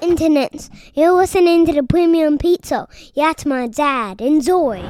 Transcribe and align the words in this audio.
Internets, 0.00 0.68
you're 0.94 1.12
listening 1.12 1.64
to 1.64 1.72
the 1.72 1.82
Premium 1.82 2.36
Pizza. 2.36 2.86
That's 3.14 3.46
my 3.46 3.66
dad. 3.66 4.20
Enjoy. 4.20 4.80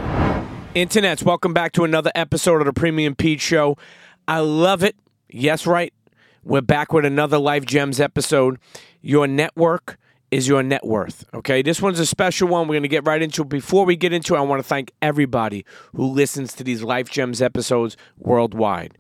Internets, 0.75 1.23
welcome 1.23 1.55
back 1.55 1.73
to 1.73 1.85
another 1.85 2.11
episode 2.15 2.61
of 2.61 2.67
the 2.67 2.73
Premium 2.73 3.15
Pete 3.15 3.41
Show. 3.41 3.79
I 4.27 4.41
love 4.41 4.83
it. 4.83 4.97
Yes, 5.29 5.65
right. 5.65 5.95
We're 6.43 6.61
back 6.61 6.93
with 6.93 7.05
another 7.05 7.39
Life 7.39 7.65
Gems 7.65 8.01
episode. 8.01 8.59
Your 9.01 9.29
network 9.29 9.97
is 10.33 10.49
your 10.49 10.63
net 10.65 10.85
worth. 10.85 11.25
Okay, 11.33 11.63
this 11.63 11.81
one's 11.81 12.01
a 12.01 12.07
special 12.07 12.49
one. 12.49 12.67
We're 12.67 12.75
going 12.75 12.83
to 12.83 12.89
get 12.89 13.07
right 13.07 13.23
into 13.23 13.43
it. 13.43 13.49
Before 13.49 13.85
we 13.85 13.95
get 13.95 14.13
into 14.13 14.35
it, 14.35 14.39
I 14.39 14.43
want 14.43 14.59
to 14.59 14.69
thank 14.69 14.91
everybody 15.01 15.65
who 15.95 16.05
listens 16.05 16.53
to 16.55 16.65
these 16.65 16.83
Life 16.83 17.11
Gems 17.11 17.41
episodes 17.41 17.97
worldwide. 18.19 18.99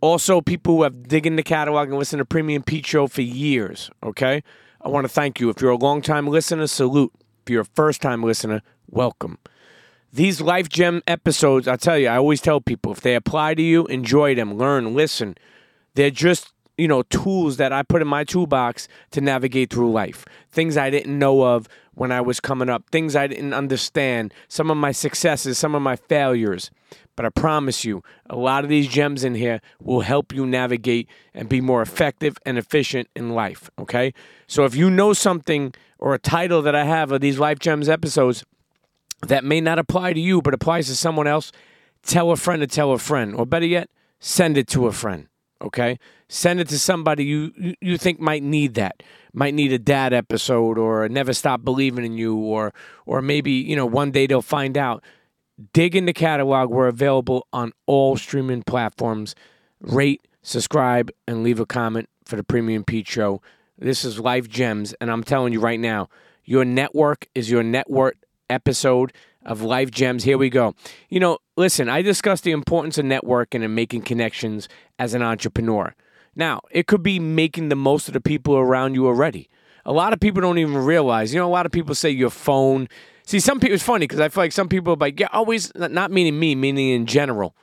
Also, 0.00 0.40
people 0.40 0.76
who 0.76 0.82
have 0.84 1.08
dig 1.08 1.26
in 1.26 1.34
the 1.34 1.42
catalog 1.42 1.88
and 1.88 1.98
listen 1.98 2.20
to 2.20 2.24
Premium 2.24 2.62
Pete 2.62 2.86
Show 2.86 3.08
for 3.08 3.22
years. 3.22 3.90
Okay, 4.04 4.44
I 4.88 4.90
want 4.90 5.04
to 5.04 5.12
thank 5.12 5.38
you. 5.38 5.50
If 5.50 5.60
you're 5.60 5.70
a 5.70 5.76
long 5.76 6.00
time 6.00 6.26
listener, 6.26 6.66
salute. 6.66 7.12
If 7.42 7.50
you're 7.50 7.60
a 7.60 7.66
first 7.66 8.00
time 8.00 8.22
listener, 8.22 8.62
welcome. 8.88 9.36
These 10.14 10.40
Life 10.40 10.70
Gem 10.70 11.02
episodes, 11.06 11.68
I 11.68 11.76
tell 11.76 11.98
you, 11.98 12.08
I 12.08 12.16
always 12.16 12.40
tell 12.40 12.62
people 12.62 12.92
if 12.92 13.02
they 13.02 13.14
apply 13.14 13.52
to 13.56 13.60
you, 13.60 13.84
enjoy 13.88 14.34
them, 14.34 14.56
learn, 14.56 14.94
listen. 14.94 15.36
They're 15.92 16.10
just, 16.10 16.54
you 16.78 16.88
know, 16.88 17.02
tools 17.02 17.58
that 17.58 17.70
I 17.70 17.82
put 17.82 18.00
in 18.00 18.08
my 18.08 18.24
toolbox 18.24 18.88
to 19.10 19.20
navigate 19.20 19.70
through 19.70 19.92
life. 19.92 20.24
Things 20.50 20.78
I 20.78 20.88
didn't 20.88 21.18
know 21.18 21.42
of 21.42 21.68
when 21.98 22.12
I 22.12 22.20
was 22.20 22.38
coming 22.38 22.68
up, 22.68 22.88
things 22.90 23.16
I 23.16 23.26
didn't 23.26 23.54
understand, 23.54 24.32
some 24.46 24.70
of 24.70 24.76
my 24.76 24.92
successes, 24.92 25.58
some 25.58 25.74
of 25.74 25.82
my 25.82 25.96
failures. 25.96 26.70
But 27.16 27.26
I 27.26 27.30
promise 27.30 27.84
you, 27.84 28.04
a 28.30 28.36
lot 28.36 28.62
of 28.62 28.70
these 28.70 28.86
gems 28.86 29.24
in 29.24 29.34
here 29.34 29.60
will 29.82 30.02
help 30.02 30.32
you 30.32 30.46
navigate 30.46 31.08
and 31.34 31.48
be 31.48 31.60
more 31.60 31.82
effective 31.82 32.38
and 32.46 32.56
efficient 32.56 33.08
in 33.16 33.30
life. 33.30 33.68
Okay? 33.78 34.14
So 34.46 34.64
if 34.64 34.76
you 34.76 34.88
know 34.88 35.12
something 35.12 35.74
or 35.98 36.14
a 36.14 36.18
title 36.18 36.62
that 36.62 36.76
I 36.76 36.84
have 36.84 37.10
of 37.10 37.20
these 37.20 37.40
Life 37.40 37.58
Gems 37.58 37.88
episodes, 37.88 38.44
that 39.26 39.42
may 39.42 39.60
not 39.60 39.80
apply 39.80 40.12
to 40.12 40.20
you 40.20 40.40
but 40.40 40.54
applies 40.54 40.86
to 40.86 40.94
someone 40.94 41.26
else, 41.26 41.50
tell 42.04 42.30
a 42.30 42.36
friend 42.36 42.60
to 42.60 42.68
tell 42.68 42.92
a 42.92 42.98
friend. 42.98 43.34
Or 43.34 43.44
better 43.44 43.66
yet, 43.66 43.90
send 44.20 44.56
it 44.56 44.68
to 44.68 44.86
a 44.86 44.92
friend. 44.92 45.26
Okay? 45.62 45.98
Send 46.28 46.60
it 46.60 46.68
to 46.68 46.78
somebody 46.78 47.24
you 47.24 47.74
you 47.80 47.98
think 47.98 48.20
might 48.20 48.42
need 48.42 48.74
that. 48.74 49.02
Might 49.32 49.54
need 49.54 49.72
a 49.72 49.78
dad 49.78 50.12
episode 50.12 50.78
or 50.78 51.04
a 51.04 51.08
never 51.08 51.32
stop 51.32 51.64
believing 51.64 52.04
in 52.04 52.16
you 52.16 52.36
or 52.36 52.72
or 53.06 53.22
maybe, 53.22 53.52
you 53.52 53.76
know, 53.76 53.86
one 53.86 54.10
day 54.10 54.26
they'll 54.26 54.42
find 54.42 54.76
out. 54.76 55.02
Dig 55.72 55.96
in 55.96 56.06
the 56.06 56.12
catalog. 56.12 56.70
We're 56.70 56.86
available 56.86 57.46
on 57.52 57.72
all 57.86 58.16
streaming 58.16 58.62
platforms. 58.62 59.34
Rate, 59.80 60.22
subscribe, 60.42 61.10
and 61.26 61.42
leave 61.42 61.58
a 61.58 61.66
comment 61.66 62.08
for 62.24 62.36
the 62.36 62.44
Premium 62.44 62.84
Pete 62.84 63.08
Show. 63.08 63.42
This 63.76 64.04
is 64.04 64.20
Life 64.20 64.48
Gems, 64.48 64.94
and 65.00 65.10
I'm 65.10 65.24
telling 65.24 65.52
you 65.52 65.60
right 65.60 65.78
now, 65.78 66.08
your 66.44 66.64
network 66.64 67.28
is 67.34 67.50
your 67.50 67.62
net 67.62 67.90
worth 67.90 68.16
episode 68.50 69.12
of 69.48 69.62
Life 69.62 69.90
Gems. 69.90 70.22
Here 70.22 70.38
we 70.38 70.50
go. 70.50 70.74
You 71.08 71.18
know, 71.18 71.38
listen, 71.56 71.88
I 71.88 72.02
discussed 72.02 72.44
the 72.44 72.52
importance 72.52 72.98
of 72.98 73.06
networking 73.06 73.64
and 73.64 73.74
making 73.74 74.02
connections 74.02 74.68
as 74.98 75.14
an 75.14 75.22
entrepreneur. 75.22 75.94
Now, 76.36 76.60
it 76.70 76.86
could 76.86 77.02
be 77.02 77.18
making 77.18 77.70
the 77.70 77.74
most 77.74 78.06
of 78.08 78.14
the 78.14 78.20
people 78.20 78.56
around 78.56 78.94
you 78.94 79.06
already. 79.06 79.48
A 79.84 79.92
lot 79.92 80.12
of 80.12 80.20
people 80.20 80.42
don't 80.42 80.58
even 80.58 80.76
realize, 80.76 81.32
you 81.32 81.40
know, 81.40 81.48
a 81.48 81.50
lot 81.50 81.66
of 81.66 81.72
people 81.72 81.94
say 81.94 82.10
your 82.10 82.30
phone. 82.30 82.88
See, 83.24 83.40
some 83.40 83.58
people, 83.58 83.74
it's 83.74 83.82
funny 83.82 84.06
because 84.06 84.20
I 84.20 84.28
feel 84.28 84.44
like 84.44 84.52
some 84.52 84.68
people 84.68 84.92
are 84.92 84.96
like, 84.96 85.18
yeah, 85.18 85.28
always, 85.32 85.72
not 85.74 86.12
meaning 86.12 86.38
me, 86.38 86.54
meaning 86.54 86.90
in 86.90 87.06
general. 87.06 87.56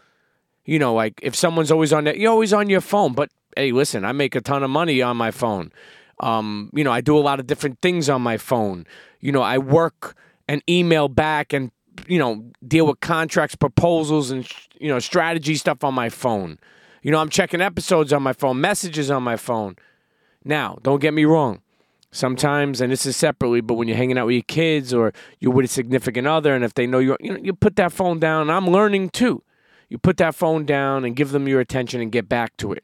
You 0.65 0.79
know, 0.79 0.95
like 0.95 1.19
if 1.21 1.35
someone's 1.35 1.71
always 1.71 1.93
on 1.93 2.05
that, 2.05 2.17
you're 2.17 2.31
always 2.31 2.51
on 2.51 2.67
your 2.67 2.81
phone. 2.81 3.13
But 3.13 3.29
hey, 3.55 3.71
listen, 3.71 4.03
I 4.03 4.11
make 4.11 4.33
a 4.33 4.41
ton 4.41 4.63
of 4.63 4.71
money 4.71 5.03
on 5.03 5.15
my 5.15 5.29
phone. 5.29 5.71
Um, 6.19 6.71
you 6.73 6.83
know, 6.83 6.91
I 6.91 7.01
do 7.01 7.15
a 7.15 7.19
lot 7.19 7.39
of 7.39 7.45
different 7.45 7.79
things 7.81 8.09
on 8.09 8.23
my 8.23 8.37
phone. 8.37 8.87
You 9.19 9.31
know, 9.31 9.43
I 9.43 9.59
work 9.59 10.15
and 10.47 10.63
email 10.67 11.07
back 11.07 11.53
and 11.53 11.71
you 12.07 12.19
know 12.19 12.45
deal 12.67 12.87
with 12.87 12.99
contracts 12.99 13.55
proposals 13.55 14.31
and 14.31 14.47
you 14.79 14.87
know 14.89 14.99
strategy 14.99 15.55
stuff 15.55 15.83
on 15.83 15.93
my 15.93 16.09
phone. 16.09 16.59
You 17.01 17.11
know 17.11 17.19
i'm 17.19 17.29
checking 17.29 17.61
episodes 17.61 18.11
on 18.13 18.23
my 18.23 18.33
phone 18.33 18.59
messages 18.61 19.11
on 19.11 19.23
my 19.23 19.37
phone. 19.37 19.75
Now 20.43 20.77
don't 20.83 21.01
get 21.01 21.13
me 21.13 21.25
wrong. 21.25 21.61
Sometimes 22.11 22.81
and 22.81 22.91
this 22.91 23.05
is 23.05 23.15
separately 23.17 23.61
but 23.61 23.75
when 23.75 23.87
you're 23.87 23.97
hanging 23.97 24.17
out 24.17 24.27
with 24.27 24.35
your 24.35 24.43
kids 24.43 24.93
or 24.93 25.13
you're 25.39 25.51
with 25.51 25.65
a 25.65 25.69
significant 25.69 26.27
other 26.27 26.55
and 26.55 26.63
if 26.63 26.73
they 26.73 26.87
know 26.87 26.99
you 26.99 27.17
you 27.19 27.31
know 27.31 27.39
you 27.41 27.53
put 27.53 27.75
that 27.75 27.91
phone 27.91 28.19
down. 28.19 28.49
I'm 28.49 28.67
learning 28.67 29.09
too. 29.09 29.43
You 29.89 29.97
put 29.97 30.17
that 30.17 30.35
phone 30.35 30.65
down 30.65 31.05
and 31.05 31.15
give 31.15 31.31
them 31.31 31.47
your 31.47 31.59
attention 31.59 32.01
and 32.01 32.11
get 32.11 32.27
back 32.27 32.57
to 32.57 32.73
it. 32.73 32.83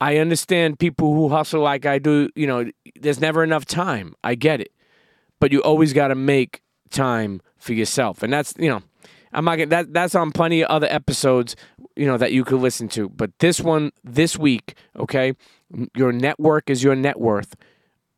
I 0.00 0.18
understand 0.18 0.78
people 0.78 1.14
who 1.14 1.28
hustle 1.28 1.62
like 1.62 1.86
i 1.86 1.98
do 1.98 2.28
you 2.34 2.46
know 2.46 2.70
there's 3.00 3.20
never 3.20 3.42
enough 3.42 3.64
time. 3.64 4.14
I 4.22 4.34
get 4.34 4.60
it. 4.60 4.72
But 5.40 5.52
you 5.52 5.60
always 5.60 5.92
got 5.92 6.08
to 6.08 6.14
make 6.14 6.62
time 6.90 7.40
for 7.58 7.72
yourself. 7.72 8.22
And 8.22 8.32
that's, 8.32 8.54
you 8.58 8.68
know, 8.68 8.82
I'm 9.32 9.44
not 9.44 9.56
gonna, 9.56 9.66
that 9.66 9.92
that's 9.92 10.14
on 10.14 10.32
plenty 10.32 10.62
of 10.62 10.70
other 10.70 10.86
episodes, 10.88 11.56
you 11.96 12.06
know, 12.06 12.16
that 12.16 12.32
you 12.32 12.44
could 12.44 12.60
listen 12.60 12.88
to. 12.90 13.08
But 13.08 13.38
this 13.40 13.60
one 13.60 13.90
this 14.04 14.38
week, 14.38 14.74
okay, 14.96 15.34
your 15.94 16.12
network 16.12 16.70
is 16.70 16.82
your 16.82 16.94
net 16.94 17.18
worth. 17.18 17.56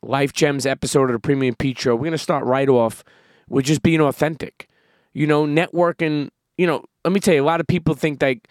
Life 0.02 0.32
Gems 0.32 0.66
episode 0.66 1.04
of 1.04 1.12
the 1.12 1.18
Premium 1.18 1.54
Pete 1.54 1.78
Show. 1.78 1.96
We're 1.96 2.04
gonna 2.04 2.18
start 2.18 2.44
right 2.44 2.68
off 2.68 3.02
with 3.48 3.64
just 3.64 3.82
being 3.82 4.00
authentic. 4.00 4.68
You 5.14 5.26
know, 5.26 5.46
networking. 5.46 6.30
You 6.58 6.66
know, 6.66 6.84
let 7.04 7.12
me 7.12 7.20
tell 7.20 7.34
you, 7.34 7.42
a 7.42 7.44
lot 7.44 7.60
of 7.60 7.66
people 7.66 7.94
think 7.94 8.22
like 8.22 8.48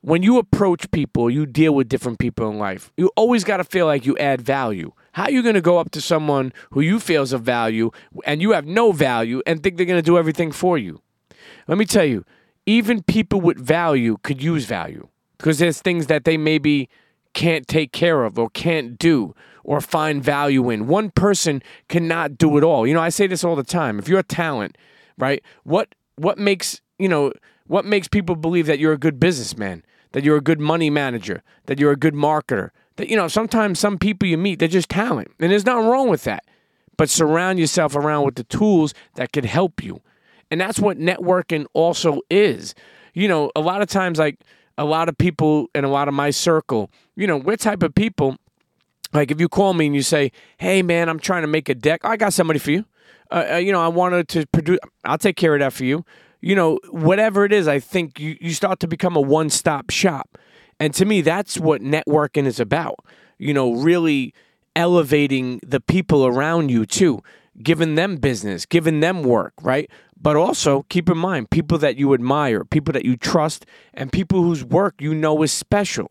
when 0.00 0.22
you 0.22 0.38
approach 0.38 0.90
people, 0.90 1.28
you 1.28 1.44
deal 1.46 1.74
with 1.74 1.88
different 1.88 2.18
people 2.18 2.48
in 2.50 2.58
life. 2.58 2.92
You 2.96 3.10
always 3.16 3.44
got 3.44 3.58
to 3.58 3.64
feel 3.64 3.86
like 3.86 4.06
you 4.06 4.16
add 4.18 4.40
value. 4.40 4.92
How 5.12 5.24
are 5.24 5.30
you 5.30 5.42
going 5.42 5.54
to 5.54 5.60
go 5.60 5.78
up 5.78 5.90
to 5.92 6.00
someone 6.00 6.52
who 6.70 6.80
you 6.80 7.00
feel 7.00 7.22
is 7.22 7.32
of 7.32 7.42
value 7.42 7.90
and 8.24 8.40
you 8.40 8.52
have 8.52 8.66
no 8.66 8.92
value 8.92 9.42
and 9.46 9.62
think 9.62 9.76
they're 9.76 9.86
going 9.86 9.98
to 9.98 10.02
do 10.02 10.18
everything 10.18 10.52
for 10.52 10.78
you? 10.78 11.00
Let 11.66 11.78
me 11.78 11.84
tell 11.84 12.04
you, 12.04 12.24
even 12.66 13.02
people 13.02 13.40
with 13.40 13.58
value 13.58 14.18
could 14.22 14.42
use 14.42 14.66
value 14.66 15.08
because 15.38 15.58
there's 15.58 15.80
things 15.80 16.06
that 16.06 16.24
they 16.24 16.36
maybe 16.36 16.88
can't 17.32 17.66
take 17.66 17.92
care 17.92 18.24
of 18.24 18.38
or 18.38 18.50
can't 18.50 18.98
do 18.98 19.34
or 19.64 19.80
find 19.80 20.22
value 20.22 20.70
in. 20.70 20.86
One 20.86 21.10
person 21.10 21.62
cannot 21.88 22.38
do 22.38 22.56
it 22.58 22.64
all. 22.64 22.86
You 22.86 22.94
know, 22.94 23.00
I 23.00 23.08
say 23.08 23.26
this 23.26 23.44
all 23.44 23.56
the 23.56 23.62
time. 23.64 23.98
If 23.98 24.08
you're 24.08 24.20
a 24.20 24.24
talent, 24.24 24.76
right? 25.18 25.42
What 25.64 25.94
what 26.16 26.38
makes, 26.38 26.80
you 26.98 27.08
know, 27.08 27.32
what 27.66 27.84
makes 27.84 28.08
people 28.08 28.36
believe 28.36 28.66
that 28.66 28.78
you're 28.78 28.92
a 28.92 28.98
good 28.98 29.18
businessman, 29.18 29.84
that 30.12 30.22
you're 30.22 30.36
a 30.36 30.42
good 30.42 30.60
money 30.60 30.90
manager, 30.90 31.42
that 31.66 31.78
you're 31.78 31.92
a 31.92 31.96
good 31.96 32.14
marketer, 32.14 32.70
that, 33.00 33.08
you 33.08 33.16
know, 33.16 33.28
sometimes 33.28 33.78
some 33.78 33.98
people 33.98 34.28
you 34.28 34.36
meet, 34.36 34.58
they're 34.58 34.68
just 34.68 34.90
talent. 34.90 35.32
And 35.40 35.50
there's 35.50 35.64
nothing 35.64 35.88
wrong 35.88 36.08
with 36.08 36.24
that. 36.24 36.44
But 36.96 37.08
surround 37.08 37.58
yourself 37.58 37.96
around 37.96 38.26
with 38.26 38.34
the 38.34 38.44
tools 38.44 38.92
that 39.14 39.32
could 39.32 39.46
help 39.46 39.82
you. 39.82 40.02
And 40.50 40.60
that's 40.60 40.78
what 40.78 40.98
networking 40.98 41.64
also 41.72 42.20
is. 42.28 42.74
You 43.14 43.26
know, 43.26 43.50
a 43.56 43.60
lot 43.60 43.80
of 43.80 43.88
times, 43.88 44.18
like 44.18 44.38
a 44.76 44.84
lot 44.84 45.08
of 45.08 45.16
people 45.16 45.68
in 45.74 45.84
a 45.84 45.88
lot 45.88 46.08
of 46.08 46.14
my 46.14 46.30
circle, 46.30 46.90
you 47.16 47.26
know, 47.26 47.38
we're 47.38 47.56
type 47.56 47.82
of 47.82 47.94
people. 47.94 48.36
Like 49.12 49.30
if 49.30 49.40
you 49.40 49.48
call 49.48 49.72
me 49.72 49.86
and 49.86 49.94
you 49.94 50.02
say, 50.02 50.30
"Hey, 50.58 50.82
man, 50.82 51.08
I'm 51.08 51.18
trying 51.18 51.42
to 51.42 51.48
make 51.48 51.68
a 51.68 51.74
deck. 51.74 52.04
I 52.04 52.16
got 52.16 52.32
somebody 52.32 52.58
for 52.58 52.70
you. 52.70 52.84
Uh, 53.30 53.46
uh, 53.52 53.56
you 53.56 53.72
know, 53.72 53.80
I 53.80 53.88
wanted 53.88 54.28
to 54.28 54.46
produce. 54.46 54.78
I'll 55.04 55.18
take 55.18 55.36
care 55.36 55.54
of 55.54 55.60
that 55.60 55.72
for 55.72 55.84
you. 55.84 56.04
You 56.40 56.54
know, 56.54 56.78
whatever 56.90 57.44
it 57.44 57.52
is, 57.52 57.66
I 57.66 57.80
think 57.80 58.20
you 58.20 58.36
you 58.40 58.52
start 58.52 58.78
to 58.80 58.86
become 58.86 59.16
a 59.16 59.20
one 59.20 59.50
stop 59.50 59.90
shop. 59.90 60.38
And 60.80 60.94
to 60.94 61.04
me, 61.04 61.20
that's 61.20 61.58
what 61.58 61.82
networking 61.82 62.46
is 62.46 62.58
about. 62.58 63.04
You 63.38 63.52
know, 63.52 63.74
really 63.74 64.34
elevating 64.74 65.60
the 65.64 65.80
people 65.80 66.26
around 66.26 66.70
you 66.70 66.86
too, 66.86 67.22
giving 67.62 67.94
them 67.94 68.16
business, 68.16 68.64
giving 68.64 69.00
them 69.00 69.22
work, 69.22 69.52
right? 69.60 69.90
But 70.20 70.36
also 70.36 70.84
keep 70.88 71.08
in 71.10 71.18
mind 71.18 71.50
people 71.50 71.78
that 71.78 71.96
you 71.96 72.14
admire, 72.14 72.64
people 72.64 72.92
that 72.92 73.04
you 73.04 73.16
trust, 73.16 73.66
and 73.92 74.10
people 74.10 74.42
whose 74.42 74.64
work 74.64 74.94
you 75.00 75.14
know 75.14 75.42
is 75.42 75.52
special. 75.52 76.10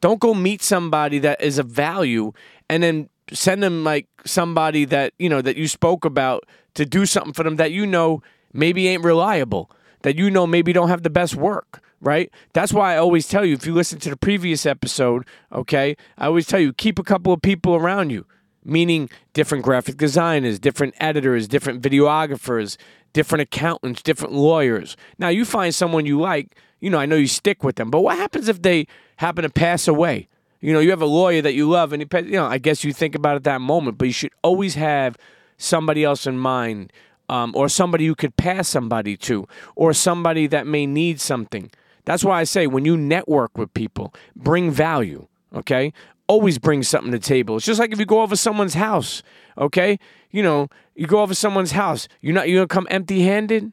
Don't 0.00 0.20
go 0.20 0.34
meet 0.34 0.62
somebody 0.62 1.18
that 1.20 1.40
is 1.40 1.58
of 1.58 1.66
value 1.66 2.32
and 2.68 2.82
then 2.82 3.08
send 3.32 3.62
them 3.62 3.84
like 3.84 4.06
somebody 4.24 4.84
that, 4.86 5.12
you 5.18 5.28
know, 5.28 5.40
that 5.42 5.56
you 5.56 5.68
spoke 5.68 6.04
about 6.04 6.44
to 6.74 6.84
do 6.84 7.06
something 7.06 7.32
for 7.32 7.42
them 7.42 7.56
that 7.56 7.72
you 7.72 7.86
know 7.86 8.22
maybe 8.52 8.88
ain't 8.88 9.04
reliable, 9.04 9.70
that 10.02 10.16
you 10.16 10.30
know 10.30 10.46
maybe 10.46 10.72
don't 10.72 10.88
have 10.88 11.02
the 11.02 11.10
best 11.10 11.36
work 11.36 11.82
right? 12.00 12.30
That's 12.52 12.72
why 12.72 12.94
I 12.94 12.98
always 12.98 13.28
tell 13.28 13.44
you 13.44 13.54
if 13.54 13.66
you 13.66 13.74
listen 13.74 13.98
to 14.00 14.10
the 14.10 14.16
previous 14.16 14.66
episode, 14.66 15.24
okay, 15.52 15.96
I 16.18 16.26
always 16.26 16.46
tell 16.46 16.60
you 16.60 16.72
keep 16.72 16.98
a 16.98 17.04
couple 17.04 17.32
of 17.32 17.42
people 17.42 17.74
around 17.74 18.10
you, 18.10 18.26
meaning 18.64 19.10
different 19.32 19.64
graphic 19.64 19.96
designers, 19.96 20.58
different 20.58 20.94
editors, 20.98 21.48
different 21.48 21.82
videographers, 21.82 22.76
different 23.12 23.42
accountants, 23.42 24.02
different 24.02 24.34
lawyers. 24.34 24.96
Now, 25.18 25.28
you 25.28 25.44
find 25.44 25.74
someone 25.74 26.06
you 26.06 26.20
like, 26.20 26.56
you 26.80 26.90
know, 26.90 26.98
I 26.98 27.06
know 27.06 27.16
you 27.16 27.26
stick 27.26 27.62
with 27.62 27.76
them, 27.76 27.90
but 27.90 28.00
what 28.00 28.16
happens 28.16 28.48
if 28.48 28.62
they 28.62 28.86
happen 29.16 29.42
to 29.42 29.50
pass 29.50 29.86
away? 29.86 30.28
You 30.60 30.72
know, 30.72 30.80
you 30.80 30.90
have 30.90 31.02
a 31.02 31.06
lawyer 31.06 31.42
that 31.42 31.54
you 31.54 31.68
love, 31.68 31.92
and 31.92 32.02
you 32.02 32.32
know, 32.32 32.46
I 32.46 32.58
guess 32.58 32.84
you 32.84 32.92
think 32.92 33.14
about 33.14 33.36
it 33.36 33.44
that 33.44 33.60
moment, 33.60 33.96
but 33.96 34.06
you 34.06 34.12
should 34.12 34.32
always 34.42 34.74
have 34.74 35.16
somebody 35.56 36.04
else 36.04 36.26
in 36.26 36.38
mind, 36.38 36.92
um, 37.28 37.52
or 37.54 37.68
somebody 37.68 38.04
you 38.04 38.14
could 38.14 38.36
pass 38.36 38.68
somebody 38.68 39.16
to, 39.16 39.46
or 39.74 39.92
somebody 39.92 40.46
that 40.48 40.66
may 40.66 40.84
need 40.86 41.20
something. 41.20 41.70
That's 42.04 42.24
why 42.24 42.40
I 42.40 42.44
say 42.44 42.66
when 42.66 42.84
you 42.84 42.96
network 42.96 43.56
with 43.56 43.72
people, 43.74 44.14
bring 44.36 44.70
value, 44.70 45.26
okay? 45.54 45.92
always 46.30 46.60
bring 46.60 46.84
something 46.84 47.10
to 47.10 47.18
the 47.18 47.24
table. 47.24 47.56
It's 47.56 47.66
just 47.66 47.80
like 47.80 47.92
if 47.92 47.98
you 47.98 48.06
go 48.06 48.22
over 48.22 48.36
someone's 48.36 48.74
house, 48.74 49.24
okay? 49.58 49.98
You 50.30 50.44
know, 50.44 50.68
you 50.94 51.08
go 51.08 51.22
over 51.22 51.34
someone's 51.34 51.72
house, 51.72 52.06
you're 52.20 52.32
not 52.32 52.48
you're 52.48 52.58
gonna 52.58 52.68
come 52.68 52.86
empty 52.88 53.22
handed. 53.22 53.72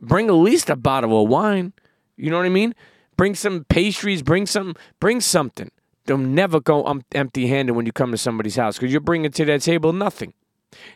Bring 0.00 0.28
at 0.28 0.32
least 0.32 0.70
a 0.70 0.76
bottle 0.76 1.22
of 1.22 1.28
wine. 1.28 1.74
You 2.16 2.30
know 2.30 2.38
what 2.38 2.46
I 2.46 2.50
mean? 2.50 2.74
Bring 3.18 3.34
some 3.34 3.66
pastries, 3.68 4.22
bring 4.22 4.46
some 4.46 4.74
bring 4.98 5.20
something. 5.20 5.70
Don't 6.06 6.34
never 6.34 6.58
go 6.58 6.86
um, 6.86 7.02
empty 7.14 7.48
handed 7.48 7.72
when 7.72 7.84
you 7.84 7.92
come 7.92 8.12
to 8.12 8.16
somebody's 8.16 8.56
house 8.56 8.78
because 8.78 8.90
you're 8.90 9.02
bringing 9.02 9.30
to 9.30 9.44
that 9.44 9.60
table 9.60 9.92
nothing. 9.92 10.32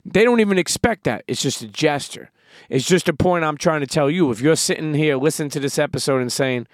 They 0.04 0.24
don't 0.24 0.40
even 0.40 0.58
expect 0.58 1.04
that. 1.04 1.24
It's 1.26 1.42
just 1.42 1.62
a 1.62 1.68
gesture. 1.68 2.30
It's 2.68 2.86
just 2.86 3.08
a 3.08 3.14
point 3.14 3.44
I'm 3.44 3.56
trying 3.56 3.80
to 3.80 3.86
tell 3.86 4.10
you. 4.10 4.30
If 4.30 4.40
you're 4.40 4.56
sitting 4.56 4.94
here 4.94 5.16
listening 5.16 5.50
to 5.50 5.60
this 5.60 5.78
episode 5.78 6.20
and 6.20 6.32
saying, 6.32 6.66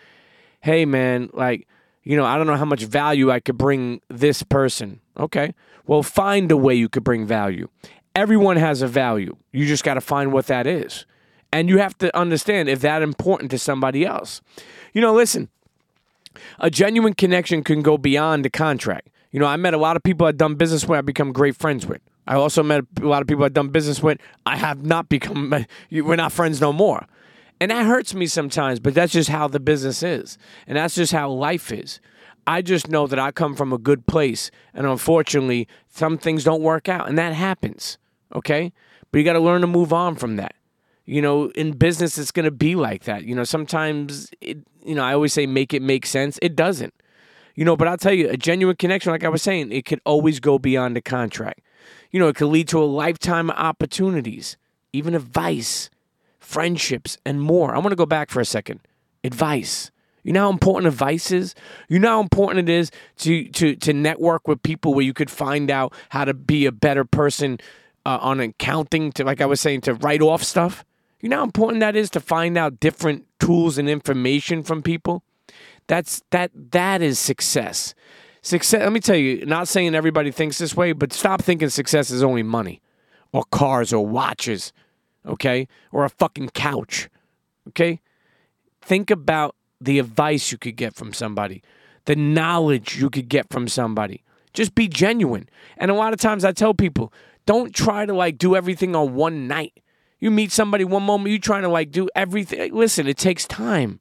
hey, 0.61 0.85
man, 0.85 1.31
like, 1.33 1.67
you 2.03 2.17
know, 2.17 2.25
I 2.25 2.37
don't 2.37 2.47
know 2.47 2.57
how 2.57 2.65
much 2.65 2.85
value 2.85 3.31
I 3.31 3.41
could 3.41 3.59
bring 3.59 4.01
this 4.09 4.43
person. 4.43 5.01
Okay. 5.17 5.55
Well, 5.87 6.03
find 6.03 6.51
a 6.53 6.57
way 6.57 6.75
you 6.75 6.89
could 6.89 7.05
bring 7.05 7.27
value. 7.27 7.69
Everyone 8.15 8.57
has 8.57 8.83
a 8.83 8.87
value. 8.87 9.37
You 9.53 9.67
just 9.67 9.85
got 9.85 9.95
to 9.95 10.01
find 10.01 10.33
what 10.33 10.47
that 10.47 10.67
is. 10.67 11.07
And 11.53 11.69
you 11.69 11.79
have 11.79 11.99
to 11.99 12.17
understand 12.17 12.69
if 12.69 12.81
that 12.81 13.03
important 13.03 13.51
to 13.51 13.59
somebody 13.59 14.05
else. 14.05 14.41
You 14.93 15.01
know, 15.01 15.13
listen, 15.13 15.49
a 16.59 16.71
genuine 16.71 17.15
connection 17.15 17.65
can 17.65 17.83
go 17.83 17.99
beyond 17.99 18.45
the 18.45 18.51
contract. 18.51 19.09
You 19.33 19.41
know, 19.41 19.47
I 19.47 19.57
met 19.57 19.75
a 19.75 19.79
lot 19.79 19.97
of 19.97 20.03
people 20.03 20.27
I've 20.27 20.37
done 20.37 20.55
business 20.55 20.87
with, 20.87 20.99
I've 20.99 21.07
become 21.07 21.33
great 21.33 21.57
friends 21.57 21.87
with. 21.87 22.01
I 22.27 22.35
also 22.35 22.63
met 22.63 22.85
a 23.01 23.07
lot 23.07 23.23
of 23.23 23.29
people 23.29 23.45
I've 23.45 23.53
done 23.53 23.69
business 23.69 24.03
with. 24.03 24.19
I 24.47 24.57
have 24.57 24.85
not 24.85 25.09
become, 25.09 25.67
we're 25.91 26.17
not 26.17 26.33
friends 26.33 26.61
no 26.61 26.73
more. 26.73 27.07
And 27.61 27.71
that 27.71 27.85
hurts 27.85 28.15
me 28.15 28.27
sometimes, 28.27 28.81
but 28.81 28.95
that's 28.95 29.13
just 29.13 29.29
how 29.29 29.47
the 29.47 29.61
business 29.61 30.03
is. 30.03 30.39
And 30.67 30.77
that's 30.79 30.95
just 30.95 31.13
how 31.13 31.31
life 31.31 31.71
is. 31.71 32.01
I 32.47 32.63
just 32.63 32.89
know 32.89 33.07
that 33.07 33.19
I 33.19 33.33
come 33.33 33.55
from 33.55 33.73
a 33.73 33.79
good 33.79 34.07
place. 34.07 34.51
And 34.73 34.87
unfortunately, 34.87 35.69
some 35.89 36.17
things 36.17 36.43
don't 36.43 36.63
work 36.63 36.89
out. 36.89 37.09
And 37.09 37.19
that 37.19 37.35
happens. 37.35 37.99
Okay? 38.35 38.73
But 39.13 39.19
you 39.19 39.25
got 39.25 39.35
to 39.35 39.41
learn 39.41 39.61
to 39.61 39.67
move 39.67 39.93
on 39.93 40.15
from 40.17 40.37
that. 40.37 40.55
You 41.05 41.21
know, 41.21 41.51
in 41.51 41.73
business, 41.73 42.17
it's 42.17 42.31
going 42.31 42.45
to 42.45 42.51
be 42.51 42.77
like 42.77 43.05
that. 43.05 43.25
You 43.25 43.35
know, 43.35 43.45
sometimes, 43.45 44.31
it, 44.41 44.59
you 44.85 44.95
know, 44.95 45.03
I 45.03 45.13
always 45.13 45.33
say 45.33 45.47
make 45.47 45.75
it 45.75 45.83
make 45.83 46.07
sense. 46.07 46.39
It 46.41 46.57
doesn't. 46.57 46.95
You 47.57 47.65
know, 47.65 47.77
but 47.77 47.89
I'll 47.89 47.99
tell 47.99 48.13
you, 48.15 48.31
a 48.31 48.37
genuine 48.37 48.77
connection, 48.77 49.13
like 49.13 49.25
I 49.25 49.29
was 49.29 49.43
saying, 49.43 49.73
it 49.73 49.85
could 49.85 50.01
always 50.07 50.41
go 50.41 50.59
beyond 50.59 50.97
the 50.97 51.03
contract. 51.03 51.61
You 52.11 52.21
know, 52.21 52.29
it 52.29 52.37
could 52.37 52.49
lead 52.49 52.69
to 52.69 52.83
a 52.83 52.85
lifetime 52.85 53.51
of 53.51 53.57
opportunities, 53.57 54.57
even 54.93 55.15
advice, 55.15 55.91
friendships, 56.39 57.19
and 57.25 57.41
more. 57.41 57.75
I 57.75 57.79
want 57.79 57.91
to 57.91 57.97
go 57.97 58.07
back 58.07 58.31
for 58.31 58.41
a 58.41 58.45
second. 58.45 58.81
Advice. 59.23 59.91
You 60.23 60.33
know 60.33 60.43
how 60.43 60.51
important 60.51 60.87
advice 60.87 61.31
is? 61.31 61.55
You 61.89 61.99
know 61.99 62.09
how 62.09 62.21
important 62.21 62.69
it 62.69 62.73
is 62.73 62.91
to 63.19 63.49
to 63.49 63.75
to 63.77 63.93
network 63.93 64.47
with 64.47 64.63
people 64.63 64.93
where 64.95 65.05
you 65.05 65.15
could 65.15 65.31
find 65.31 65.71
out 65.71 65.95
how 66.11 66.25
to 66.25 66.35
be 66.35 66.67
a 66.67 66.73
better 66.73 67.05
person 67.05 67.59
uh, 68.05 68.19
on 68.21 68.41
accounting 68.41 69.13
to 69.13 69.25
like 69.25 69.41
I 69.41 69.47
was 69.47 69.61
saying 69.61 69.83
to 69.83 69.95
write 69.95 70.23
off 70.23 70.43
stuff. 70.43 70.85
You 71.21 71.29
know 71.29 71.37
how 71.37 71.45
important 71.45 71.81
that 71.81 71.97
is 71.97 72.11
to 72.11 72.21
find 72.21 72.57
out 72.57 72.81
different 72.81 73.27
tools 73.39 73.79
and 73.79 73.89
information 73.89 74.63
from 74.63 74.83
people? 74.83 75.23
That's 75.87 76.23
that 76.31 76.51
that 76.73 77.03
is 77.03 77.19
success. 77.19 77.95
Success, 78.43 78.81
let 78.81 78.93
me 78.93 79.01
tell 79.01 79.17
you, 79.17 79.45
not 79.45 79.69
saying 79.69 79.95
everybody 79.95 80.31
thinks 80.31 80.59
this 80.59 80.75
way, 80.75 80.93
but 80.93 81.13
stop 81.13 81.43
thinking 81.43 81.69
success 81.69 82.11
is 82.11 82.23
only 82.23 82.43
money 82.43 82.81
or 83.33 83.45
cars 83.53 83.93
or 83.93 84.07
watches, 84.07 84.73
okay? 85.27 85.69
Or 85.93 86.05
a 86.05 86.11
fucking 86.11 86.51
couch. 86.51 87.09
Okay? 87.69 88.01
Think 88.81 89.11
about 89.11 89.57
the 89.81 89.99
advice 89.99 90.53
you 90.53 90.59
could 90.59 90.77
get 90.77 90.95
from 90.95 91.13
somebody, 91.13 91.63
the 92.07 92.17
knowledge 92.17 92.97
you 92.97 93.11
could 93.11 93.29
get 93.29 93.51
from 93.51 93.69
somebody. 93.69 94.25
Just 94.53 94.75
be 94.75 94.89
genuine. 94.89 95.49
And 95.77 95.91
a 95.91 95.95
lot 95.95 96.13
of 96.13 96.19
times 96.19 96.45
I 96.45 96.53
tell 96.53 96.75
people, 96.75 97.13
don't 97.47 97.75
try 97.75 98.07
to 98.07 98.13
like 98.13 98.39
do 98.39 98.57
everything 98.57 98.97
on 98.97 99.15
one 99.15 99.47
night. 99.47 99.75
You 100.19 100.31
meet 100.31 100.53
somebody 100.53 100.85
one 100.85 101.03
moment, 101.03 101.31
you 101.31 101.39
trying 101.39 101.63
to 101.63 101.69
like 101.69 101.91
do 101.91 102.09
everything. 102.15 102.75
Listen, 102.75 103.07
it 103.07 103.17
takes 103.17 103.47
time. 103.47 104.01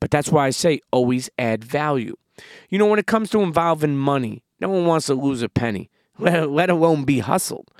But 0.00 0.10
that's 0.10 0.30
why 0.30 0.46
I 0.46 0.50
say 0.50 0.80
always 0.90 1.30
add 1.38 1.64
value. 1.64 2.16
You 2.70 2.78
know, 2.78 2.86
when 2.86 2.98
it 2.98 3.06
comes 3.06 3.30
to 3.30 3.42
involving 3.42 3.96
money, 3.96 4.42
no 4.60 4.68
one 4.68 4.86
wants 4.86 5.06
to 5.06 5.14
lose 5.14 5.42
a 5.42 5.48
penny, 5.48 5.90
let, 6.18 6.70
alone 6.70 7.04
be 7.04 7.20
hustled. 7.20 7.70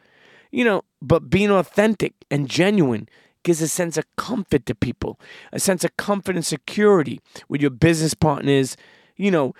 You 0.51 0.65
know, 0.65 0.83
but 1.03 1.31
being 1.31 1.51
authentic 1.51 2.15
and 2.31 2.49
genuine 2.49 3.09
gives 3.43 3.61
a 3.61 3.69
sense 3.69 3.97
of 3.97 4.05
comfort 4.17 4.67
to 4.67 4.75
people, 4.75 5.21
a 5.53 5.59
sense 5.59 5.85
of 5.85 5.97
comfort 5.97 6.37
and 6.37 6.47
security 6.47 7.21
with 7.49 7.61
your 7.61 7.71
business 7.71 8.15
partners, 8.15 8.77
you 9.17 9.31
know, 9.31 9.55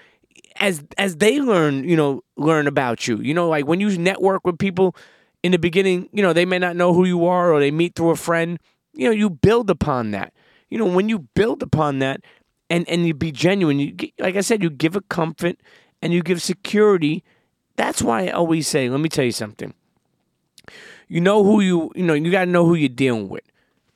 as 0.57 0.85
as 0.99 1.17
they 1.17 1.41
learn, 1.41 1.89
you 1.89 1.97
know, 1.97 2.23
learn 2.37 2.67
about 2.67 3.09
you. 3.09 3.19
You 3.19 3.35
know, 3.35 3.49
like 3.49 3.67
when 3.67 3.81
you 3.81 3.97
network 3.99 4.47
with 4.47 4.59
people 4.59 4.95
in 5.43 5.53
the 5.53 5.59
beginning, 5.59 6.09
you 6.13 6.23
know, 6.23 6.33
they 6.33 6.45
may 6.45 6.59
not 6.59 6.77
know 6.77 6.93
who 6.95 7.05
you 7.05 7.27
are 7.27 7.53
or 7.53 7.61
they 7.61 7.71
meet 7.71 7.95
through 7.95 8.11
a 8.11 8.17
friend, 8.17 8.59
you 8.95 9.07
know, 9.07 9.13
you 9.13 9.31
build 9.31 9.71
upon 9.71 10.13
that. 10.13 10.33
You 10.71 10.79
know, 10.79 10.87
when 10.87 11.09
you 11.09 11.21
build 11.35 11.63
upon 11.63 11.99
that 11.99 12.21
and 12.75 12.89
and 12.89 13.07
you 13.07 13.15
be 13.15 13.31
genuine, 13.31 13.79
you 13.79 13.95
like 14.19 14.37
I 14.37 14.41
said, 14.41 14.63
you 14.63 14.69
give 14.69 14.97
a 14.97 15.01
comfort 15.03 15.57
and 16.03 16.13
you 16.13 16.23
give 16.23 16.43
security. 16.43 17.23
That's 17.77 18.03
why 18.03 18.27
I 18.27 18.31
always 18.31 18.67
say, 18.67 18.89
let 18.89 19.01
me 19.01 19.09
tell 19.09 19.25
you 19.25 19.33
something. 19.33 19.75
You 21.09 21.21
know 21.21 21.45
who 21.45 21.61
you, 21.61 21.93
you 21.95 22.03
know, 22.03 22.15
you 22.15 22.31
got 22.31 22.47
to 22.47 22.51
know 22.51 22.67
who 22.67 22.75
you're 22.75 22.89
dealing 22.89 23.29
with. 23.29 23.45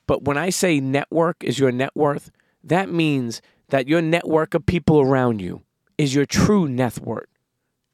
But 0.07 0.23
when 0.23 0.37
I 0.37 0.49
say 0.49 0.79
network 0.79 1.43
is 1.43 1.59
your 1.59 1.71
net 1.71 1.95
worth, 1.95 2.31
that 2.63 2.89
means 2.89 3.41
that 3.69 3.87
your 3.87 4.01
network 4.01 4.53
of 4.53 4.65
people 4.65 5.01
around 5.01 5.41
you 5.41 5.61
is 5.97 6.15
your 6.15 6.25
true 6.25 6.67
net 6.67 6.99
worth. 6.99 7.27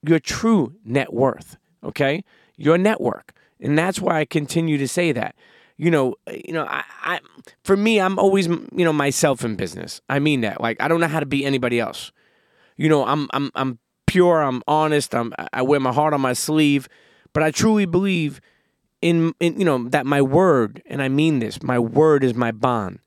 Your 0.08 0.20
true 0.20 0.76
net 0.86 1.14
worth, 1.14 1.58
okay? 1.84 2.24
Your 2.58 2.78
network. 2.78 3.34
And 3.60 3.78
that's 3.78 4.00
why 4.00 4.20
I 4.20 4.26
continue 4.26 4.78
to 4.78 4.88
say 4.88 5.12
that. 5.14 5.36
You 5.78 5.92
know, 5.92 6.16
eh, 6.28 6.42
you 6.46 6.54
know, 6.54 6.66
I, 6.66 6.84
I 7.04 7.20
for 7.64 7.76
me, 7.76 8.00
I'm 8.00 8.18
always, 8.18 8.48
you 8.48 8.86
know, 8.86 8.94
myself 8.94 9.44
in 9.44 9.56
business. 9.56 10.02
I 10.10 10.20
mean 10.20 10.42
that. 10.42 10.62
Like 10.62 10.82
I 10.82 10.88
don't 10.88 11.00
know 11.00 11.08
how 11.08 11.20
to 11.20 11.26
be 11.26 11.46
anybody 11.46 11.80
else. 11.80 12.12
You 12.78 12.90
know, 12.90 13.06
I'm 13.06 13.28
I'm 13.32 13.52
I'm 13.56 13.80
pure, 14.08 14.42
I'm 14.42 14.62
honest, 14.68 15.14
I'm 15.14 15.34
I 15.54 15.62
wear 15.62 15.80
my 15.80 15.92
heart 15.92 16.14
on 16.14 16.22
my 16.22 16.34
sleeve, 16.34 16.88
but 17.34 17.44
I 17.44 17.52
truly 17.52 17.86
believe 17.86 18.40
in, 19.02 19.34
in 19.40 19.60
you 19.60 19.66
know 19.66 19.88
that 19.90 20.06
my 20.06 20.22
word, 20.22 20.82
and 20.86 21.02
I 21.02 21.10
mean 21.10 21.40
this, 21.40 21.62
my 21.62 21.80
word 21.80 22.24
is 22.24 22.34
my 22.34 22.52
bond. 22.52 23.00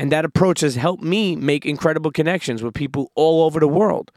And 0.00 0.12
that 0.12 0.24
approach 0.24 0.60
has 0.60 0.76
helped 0.76 1.02
me 1.02 1.34
make 1.34 1.66
incredible 1.66 2.12
connections 2.12 2.62
with 2.62 2.72
people 2.72 3.10
all 3.16 3.44
over 3.44 3.58
the 3.58 3.66
world 3.66 4.12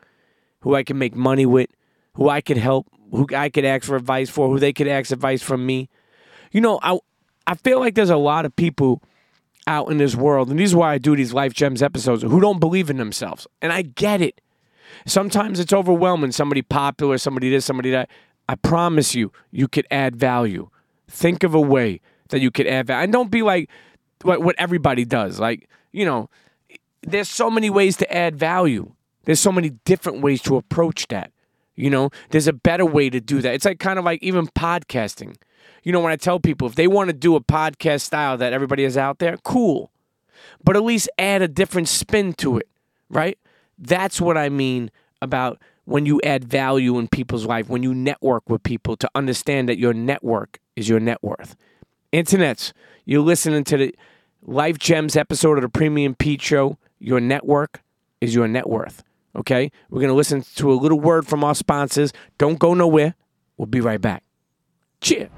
who 0.61 0.75
I 0.75 0.83
can 0.83 0.97
make 0.97 1.15
money 1.15 1.45
with, 1.45 1.69
who 2.13 2.29
I 2.29 2.41
could 2.41 2.57
help, 2.57 2.87
who 3.11 3.27
I 3.35 3.49
could 3.49 3.65
ask 3.65 3.85
for 3.85 3.95
advice 3.95 4.29
for, 4.29 4.47
who 4.47 4.59
they 4.59 4.73
could 4.73 4.87
ask 4.87 5.11
advice 5.11 5.41
from 5.41 5.65
me. 5.65 5.89
You 6.51 6.61
know, 6.61 6.79
I 6.83 6.99
I 7.51 7.55
feel 7.55 7.81
like 7.81 7.95
there's 7.95 8.09
a 8.09 8.15
lot 8.15 8.45
of 8.45 8.55
people 8.55 9.03
out 9.67 9.91
in 9.91 9.97
this 9.97 10.15
world, 10.15 10.49
and 10.49 10.57
this 10.57 10.69
is 10.69 10.75
why 10.75 10.93
I 10.93 10.97
do 10.97 11.17
these 11.17 11.33
Life 11.33 11.53
Gems 11.53 11.81
episodes, 11.81 12.23
who 12.23 12.39
don't 12.39 12.61
believe 12.61 12.89
in 12.89 12.95
themselves. 12.95 13.45
And 13.61 13.73
I 13.73 13.81
get 13.81 14.21
it. 14.21 14.39
Sometimes 15.05 15.59
it's 15.59 15.73
overwhelming. 15.73 16.31
Somebody 16.31 16.61
popular, 16.61 17.17
somebody 17.17 17.49
this, 17.49 17.65
somebody 17.65 17.91
that. 17.91 18.09
I 18.47 18.55
promise 18.55 19.15
you, 19.15 19.33
you 19.51 19.67
could 19.67 19.85
add 19.91 20.15
value. 20.15 20.69
Think 21.09 21.43
of 21.43 21.53
a 21.53 21.59
way 21.59 21.99
that 22.29 22.39
you 22.39 22.51
could 22.51 22.67
add 22.67 22.87
value. 22.87 23.03
And 23.03 23.11
don't 23.11 23.29
be 23.29 23.41
like 23.41 23.69
what, 24.21 24.41
what 24.41 24.55
everybody 24.57 25.03
does. 25.03 25.37
Like, 25.37 25.67
you 25.91 26.05
know, 26.05 26.29
there's 27.01 27.27
so 27.27 27.49
many 27.51 27.69
ways 27.69 27.97
to 27.97 28.15
add 28.15 28.37
value. 28.37 28.93
There's 29.25 29.41
so 29.41 29.51
many 29.51 29.71
different 29.83 30.21
ways 30.21 30.41
to 30.43 30.55
approach 30.55 31.05
that. 31.09 31.33
You 31.75 31.89
know, 31.89 32.11
there's 32.29 32.47
a 32.47 32.53
better 32.53 32.85
way 32.85 33.09
to 33.09 33.19
do 33.19 33.41
that. 33.41 33.53
It's 33.53 33.65
like 33.65 33.79
kind 33.79 33.99
of 33.99 34.05
like 34.05 34.23
even 34.23 34.47
podcasting. 34.47 35.35
You 35.83 35.91
know, 35.91 35.99
when 35.99 36.11
I 36.11 36.15
tell 36.15 36.39
people 36.39 36.67
if 36.67 36.75
they 36.75 36.87
want 36.87 37.09
to 37.09 37.13
do 37.13 37.35
a 37.35 37.41
podcast 37.41 38.01
style 38.01 38.37
that 38.37 38.53
everybody 38.53 38.83
is 38.83 38.97
out 38.97 39.19
there, 39.19 39.37
cool. 39.37 39.91
But 40.63 40.75
at 40.75 40.83
least 40.83 41.09
add 41.17 41.41
a 41.41 41.47
different 41.47 41.87
spin 41.87 42.33
to 42.33 42.57
it, 42.57 42.67
right? 43.09 43.37
That's 43.77 44.21
what 44.21 44.37
I 44.37 44.49
mean 44.49 44.91
about 45.21 45.59
when 45.85 46.05
you 46.05 46.21
add 46.23 46.43
value 46.43 46.97
in 46.97 47.07
people's 47.07 47.45
life, 47.45 47.69
when 47.69 47.83
you 47.83 47.93
network 47.93 48.49
with 48.49 48.63
people 48.63 48.95
to 48.97 49.09
understand 49.15 49.67
that 49.69 49.77
your 49.77 49.93
network 49.93 50.59
is 50.75 50.87
your 50.87 50.99
net 50.99 51.21
worth. 51.21 51.55
Internets, 52.13 52.73
you're 53.05 53.21
listening 53.21 53.63
to 53.65 53.77
the 53.77 53.95
Life 54.43 54.77
Gems 54.77 55.15
episode 55.15 55.57
of 55.57 55.61
the 55.63 55.69
Premium 55.69 56.15
Pete 56.15 56.41
Show. 56.41 56.77
Your 56.99 57.19
network 57.19 57.81
is 58.19 58.35
your 58.35 58.47
net 58.47 58.69
worth. 58.69 59.03
Okay? 59.35 59.71
We're 59.89 60.01
going 60.01 60.09
to 60.09 60.15
listen 60.15 60.43
to 60.55 60.71
a 60.71 60.75
little 60.75 60.99
word 60.99 61.27
from 61.27 61.43
our 61.43 61.55
sponsors. 61.55 62.13
Don't 62.37 62.59
go 62.59 62.73
nowhere. 62.73 63.15
We'll 63.57 63.65
be 63.65 63.81
right 63.81 64.01
back. 64.01 64.23
Cheer. 65.01 65.29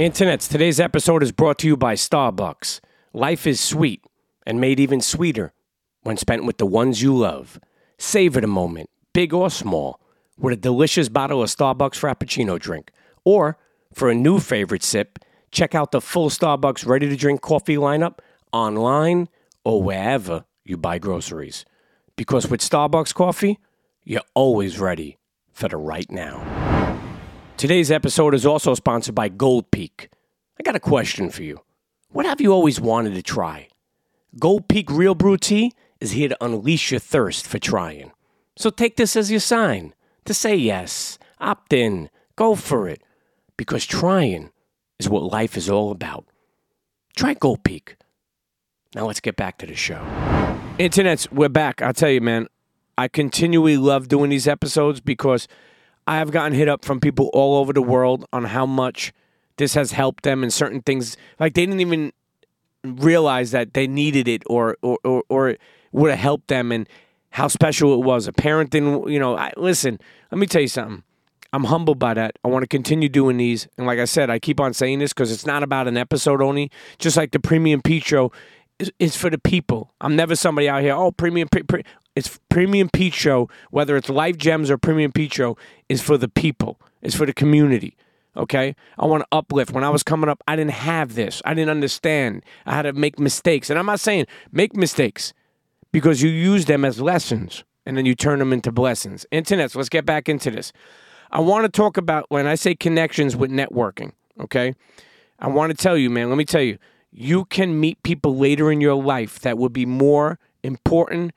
Internets, 0.00 0.50
today's 0.50 0.80
episode 0.80 1.22
is 1.22 1.30
brought 1.30 1.58
to 1.58 1.66
you 1.66 1.76
by 1.76 1.94
Starbucks. 1.94 2.80
Life 3.12 3.46
is 3.46 3.60
sweet 3.60 4.02
and 4.46 4.60
made 4.60 4.80
even 4.80 5.02
sweeter 5.02 5.52
when 6.02 6.16
spent 6.16 6.46
with 6.46 6.56
the 6.56 6.64
ones 6.64 7.02
you 7.02 7.14
love. 7.14 7.60
Savor 7.98 8.40
the 8.40 8.46
moment, 8.46 8.88
big 9.12 9.34
or 9.34 9.50
small, 9.50 10.00
with 10.38 10.54
a 10.54 10.56
delicious 10.56 11.10
bottle 11.10 11.42
of 11.42 11.50
Starbucks 11.50 12.00
Frappuccino 12.00 12.58
drink. 12.58 12.90
Or, 13.24 13.58
for 13.92 14.10
a 14.10 14.14
new 14.14 14.40
favorite 14.40 14.82
sip, 14.82 15.18
check 15.50 15.74
out 15.74 15.92
the 15.92 16.00
full 16.00 16.30
Starbucks 16.30 16.86
ready 16.86 17.10
to 17.10 17.16
drink 17.16 17.42
coffee 17.42 17.76
lineup 17.76 18.20
online 18.52 19.28
or 19.64 19.82
wherever 19.82 20.46
you 20.64 20.78
buy 20.78 20.98
groceries. 20.98 21.66
Because 22.16 22.48
with 22.48 22.62
Starbucks 22.62 23.14
coffee, 23.14 23.58
you're 24.02 24.22
always 24.34 24.80
ready 24.80 25.18
for 25.52 25.68
the 25.68 25.76
right 25.76 26.10
now. 26.10 26.61
Today's 27.62 27.92
episode 27.92 28.34
is 28.34 28.44
also 28.44 28.74
sponsored 28.74 29.14
by 29.14 29.28
Gold 29.28 29.70
Peak. 29.70 30.08
I 30.58 30.64
got 30.64 30.74
a 30.74 30.80
question 30.80 31.30
for 31.30 31.44
you. 31.44 31.60
What 32.08 32.26
have 32.26 32.40
you 32.40 32.52
always 32.52 32.80
wanted 32.80 33.14
to 33.14 33.22
try? 33.22 33.68
Gold 34.36 34.66
Peak 34.66 34.90
Real 34.90 35.14
Brew 35.14 35.36
Tea 35.36 35.70
is 36.00 36.10
here 36.10 36.28
to 36.28 36.44
unleash 36.44 36.90
your 36.90 36.98
thirst 36.98 37.46
for 37.46 37.60
trying. 37.60 38.10
So 38.56 38.70
take 38.70 38.96
this 38.96 39.14
as 39.14 39.30
your 39.30 39.38
sign 39.38 39.94
to 40.24 40.34
say 40.34 40.56
yes, 40.56 41.20
opt 41.38 41.72
in, 41.72 42.10
go 42.34 42.56
for 42.56 42.88
it, 42.88 43.00
because 43.56 43.86
trying 43.86 44.50
is 44.98 45.08
what 45.08 45.22
life 45.22 45.56
is 45.56 45.70
all 45.70 45.92
about. 45.92 46.24
Try 47.16 47.34
Gold 47.34 47.62
Peak. 47.62 47.94
Now 48.92 49.06
let's 49.06 49.20
get 49.20 49.36
back 49.36 49.58
to 49.58 49.66
the 49.66 49.76
show. 49.76 50.04
Internets, 50.80 51.30
we're 51.30 51.48
back. 51.48 51.80
I'll 51.80 51.94
tell 51.94 52.10
you, 52.10 52.20
man, 52.20 52.48
I 52.98 53.06
continually 53.06 53.76
love 53.76 54.08
doing 54.08 54.30
these 54.30 54.48
episodes 54.48 55.00
because 55.00 55.46
I 56.06 56.16
have 56.16 56.30
gotten 56.30 56.52
hit 56.52 56.68
up 56.68 56.84
from 56.84 57.00
people 57.00 57.30
all 57.32 57.56
over 57.56 57.72
the 57.72 57.82
world 57.82 58.26
on 58.32 58.44
how 58.44 58.66
much 58.66 59.12
this 59.56 59.74
has 59.74 59.92
helped 59.92 60.24
them 60.24 60.42
and 60.42 60.52
certain 60.52 60.82
things. 60.82 61.16
Like 61.38 61.54
they 61.54 61.66
didn't 61.66 61.80
even 61.80 62.12
realize 62.84 63.52
that 63.52 63.74
they 63.74 63.86
needed 63.86 64.28
it 64.28 64.42
or 64.46 64.76
or 64.82 64.98
or, 65.04 65.24
or 65.28 65.56
would 65.92 66.10
have 66.10 66.18
helped 66.18 66.48
them 66.48 66.72
and 66.72 66.88
how 67.30 67.48
special 67.48 67.94
it 67.94 68.04
was. 68.04 68.26
A 68.26 68.32
parent 68.32 68.70
didn't, 68.70 69.08
you 69.08 69.18
know. 69.18 69.36
I, 69.36 69.52
listen, 69.56 69.98
let 70.30 70.38
me 70.38 70.46
tell 70.46 70.62
you 70.62 70.68
something. 70.68 71.02
I'm 71.54 71.64
humbled 71.64 71.98
by 71.98 72.14
that. 72.14 72.38
I 72.44 72.48
want 72.48 72.62
to 72.62 72.66
continue 72.66 73.10
doing 73.10 73.36
these, 73.36 73.68
and 73.76 73.86
like 73.86 73.98
I 73.98 74.06
said, 74.06 74.30
I 74.30 74.38
keep 74.38 74.58
on 74.58 74.72
saying 74.72 75.00
this 75.00 75.12
because 75.12 75.30
it's 75.30 75.44
not 75.44 75.62
about 75.62 75.86
an 75.86 75.98
episode 75.98 76.40
only. 76.40 76.70
Just 76.98 77.16
like 77.16 77.32
the 77.32 77.40
Premium 77.40 77.82
Pete 77.82 78.04
Show, 78.04 78.32
is, 78.98 79.16
for 79.16 79.30
the 79.30 79.38
people. 79.38 79.92
I'm 80.00 80.16
never 80.16 80.34
somebody 80.34 80.68
out 80.68 80.82
here. 80.82 80.94
Oh, 80.94 81.12
Premium 81.12 81.48
Pete. 81.48 81.68
Pre-. 81.68 81.84
It's 82.14 82.38
Premium 82.48 82.88
Pete 82.90 83.14
Show, 83.14 83.48
whether 83.70 83.96
it's 83.96 84.08
Life 84.08 84.36
Gems 84.36 84.70
or 84.70 84.78
Premium 84.78 85.12
Pete 85.12 85.32
Show, 85.32 85.56
is 85.88 86.02
for 86.02 86.18
the 86.18 86.28
people. 86.28 86.80
It's 87.00 87.14
for 87.14 87.26
the 87.26 87.32
community. 87.32 87.96
Okay, 88.34 88.74
I 88.98 89.04
want 89.04 89.22
to 89.22 89.28
uplift. 89.30 89.72
When 89.72 89.84
I 89.84 89.90
was 89.90 90.02
coming 90.02 90.30
up, 90.30 90.42
I 90.48 90.56
didn't 90.56 90.70
have 90.72 91.14
this. 91.14 91.42
I 91.44 91.52
didn't 91.52 91.70
understand. 91.70 92.42
I 92.64 92.74
had 92.74 92.82
to 92.82 92.94
make 92.94 93.18
mistakes, 93.18 93.68
and 93.68 93.78
I'm 93.78 93.86
not 93.86 94.00
saying 94.00 94.26
make 94.50 94.74
mistakes 94.74 95.34
because 95.92 96.22
you 96.22 96.30
use 96.30 96.64
them 96.64 96.84
as 96.84 97.00
lessons 97.00 97.64
and 97.84 97.96
then 97.96 98.06
you 98.06 98.14
turn 98.14 98.38
them 98.38 98.52
into 98.52 98.72
blessings. 98.72 99.26
Internets, 99.32 99.76
let's 99.76 99.88
get 99.88 100.06
back 100.06 100.28
into 100.28 100.50
this. 100.50 100.72
I 101.30 101.40
want 101.40 101.64
to 101.64 101.68
talk 101.68 101.96
about 101.96 102.26
when 102.28 102.46
I 102.46 102.54
say 102.54 102.74
connections 102.74 103.36
with 103.36 103.50
networking, 103.50 104.12
okay? 104.40 104.74
I 105.38 105.48
want 105.48 105.70
to 105.70 105.76
tell 105.76 105.96
you, 105.96 106.08
man, 106.08 106.28
let 106.28 106.38
me 106.38 106.44
tell 106.44 106.62
you, 106.62 106.78
you 107.10 107.44
can 107.46 107.78
meet 107.78 108.02
people 108.02 108.36
later 108.36 108.70
in 108.70 108.80
your 108.80 108.94
life 108.94 109.40
that 109.40 109.58
would 109.58 109.72
be 109.72 109.86
more 109.86 110.38
important, 110.62 111.32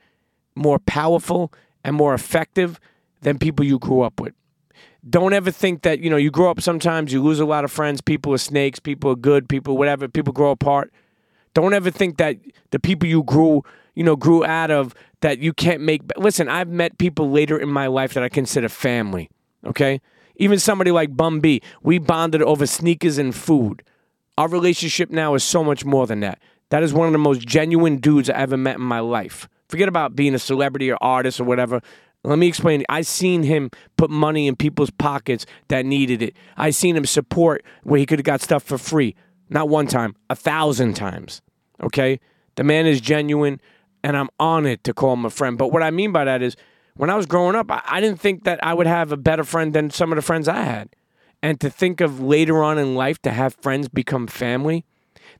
more 0.56 0.78
powerful, 0.78 1.52
and 1.84 1.94
more 1.94 2.14
effective 2.14 2.80
than 3.20 3.38
people 3.38 3.64
you 3.64 3.78
grew 3.78 4.02
up 4.02 4.20
with. 4.20 4.34
Don't 5.08 5.32
ever 5.32 5.52
think 5.52 5.82
that, 5.82 6.00
you 6.00 6.10
know, 6.10 6.16
you 6.16 6.32
grow 6.32 6.50
up 6.50 6.60
sometimes, 6.60 7.12
you 7.12 7.22
lose 7.22 7.38
a 7.38 7.44
lot 7.44 7.64
of 7.64 7.70
friends, 7.70 8.00
people 8.00 8.34
are 8.34 8.38
snakes, 8.38 8.80
people 8.80 9.12
are 9.12 9.16
good, 9.16 9.48
people, 9.48 9.78
whatever, 9.78 10.08
people 10.08 10.32
grow 10.32 10.50
apart. 10.50 10.92
Don't 11.54 11.72
ever 11.72 11.90
think 11.90 12.16
that 12.16 12.36
the 12.70 12.80
people 12.80 13.08
you 13.08 13.22
grew 13.22 13.62
you 13.96 14.04
know, 14.04 14.14
grew 14.14 14.44
out 14.44 14.70
of 14.70 14.94
that 15.22 15.40
you 15.40 15.52
can't 15.52 15.80
make. 15.80 16.02
Listen, 16.16 16.48
I've 16.48 16.68
met 16.68 16.98
people 16.98 17.30
later 17.30 17.58
in 17.58 17.68
my 17.68 17.88
life 17.88 18.14
that 18.14 18.22
I 18.22 18.28
consider 18.28 18.68
family. 18.68 19.28
Okay, 19.64 20.00
even 20.36 20.60
somebody 20.60 20.92
like 20.92 21.16
Bun 21.16 21.40
B, 21.40 21.60
we 21.82 21.98
bonded 21.98 22.42
over 22.42 22.66
sneakers 22.66 23.18
and 23.18 23.34
food. 23.34 23.82
Our 24.38 24.48
relationship 24.48 25.10
now 25.10 25.34
is 25.34 25.42
so 25.42 25.64
much 25.64 25.84
more 25.84 26.06
than 26.06 26.20
that. 26.20 26.38
That 26.68 26.82
is 26.82 26.92
one 26.92 27.06
of 27.06 27.12
the 27.12 27.18
most 27.18 27.40
genuine 27.40 27.96
dudes 27.96 28.30
I 28.30 28.34
ever 28.34 28.56
met 28.56 28.76
in 28.76 28.82
my 28.82 29.00
life. 29.00 29.48
Forget 29.68 29.88
about 29.88 30.14
being 30.14 30.34
a 30.34 30.38
celebrity 30.38 30.90
or 30.90 30.98
artist 31.00 31.40
or 31.40 31.44
whatever. 31.44 31.80
Let 32.24 32.38
me 32.38 32.48
explain. 32.48 32.84
I 32.88 33.02
seen 33.02 33.42
him 33.42 33.70
put 33.96 34.10
money 34.10 34.46
in 34.48 34.56
people's 34.56 34.90
pockets 34.90 35.46
that 35.68 35.86
needed 35.86 36.22
it. 36.22 36.36
I 36.56 36.70
seen 36.70 36.96
him 36.96 37.06
support 37.06 37.64
where 37.84 37.98
he 37.98 38.06
could 38.06 38.18
have 38.18 38.24
got 38.24 38.40
stuff 38.40 38.62
for 38.62 38.78
free. 38.78 39.14
Not 39.48 39.68
one 39.68 39.86
time, 39.86 40.16
a 40.28 40.34
thousand 40.34 40.94
times. 40.94 41.40
Okay? 41.82 42.18
The 42.56 42.64
man 42.64 42.86
is 42.86 43.00
genuine 43.00 43.60
and 44.02 44.16
I'm 44.16 44.28
honored 44.38 44.84
to 44.84 44.94
call 44.94 45.12
him 45.12 45.24
a 45.24 45.30
friend. 45.30 45.58
But 45.58 45.72
what 45.72 45.82
I 45.82 45.90
mean 45.90 46.12
by 46.12 46.24
that 46.24 46.42
is, 46.42 46.56
when 46.96 47.10
I 47.10 47.16
was 47.16 47.26
growing 47.26 47.54
up, 47.54 47.70
I, 47.70 47.82
I 47.86 48.00
didn't 48.00 48.20
think 48.20 48.44
that 48.44 48.58
I 48.64 48.72
would 48.72 48.86
have 48.86 49.12
a 49.12 49.16
better 49.16 49.44
friend 49.44 49.72
than 49.72 49.90
some 49.90 50.12
of 50.12 50.16
the 50.16 50.22
friends 50.22 50.48
I 50.48 50.62
had. 50.62 50.88
And 51.42 51.60
to 51.60 51.68
think 51.68 52.00
of 52.00 52.20
later 52.20 52.62
on 52.62 52.78
in 52.78 52.94
life 52.94 53.20
to 53.22 53.30
have 53.30 53.54
friends 53.60 53.88
become 53.88 54.26
family, 54.26 54.84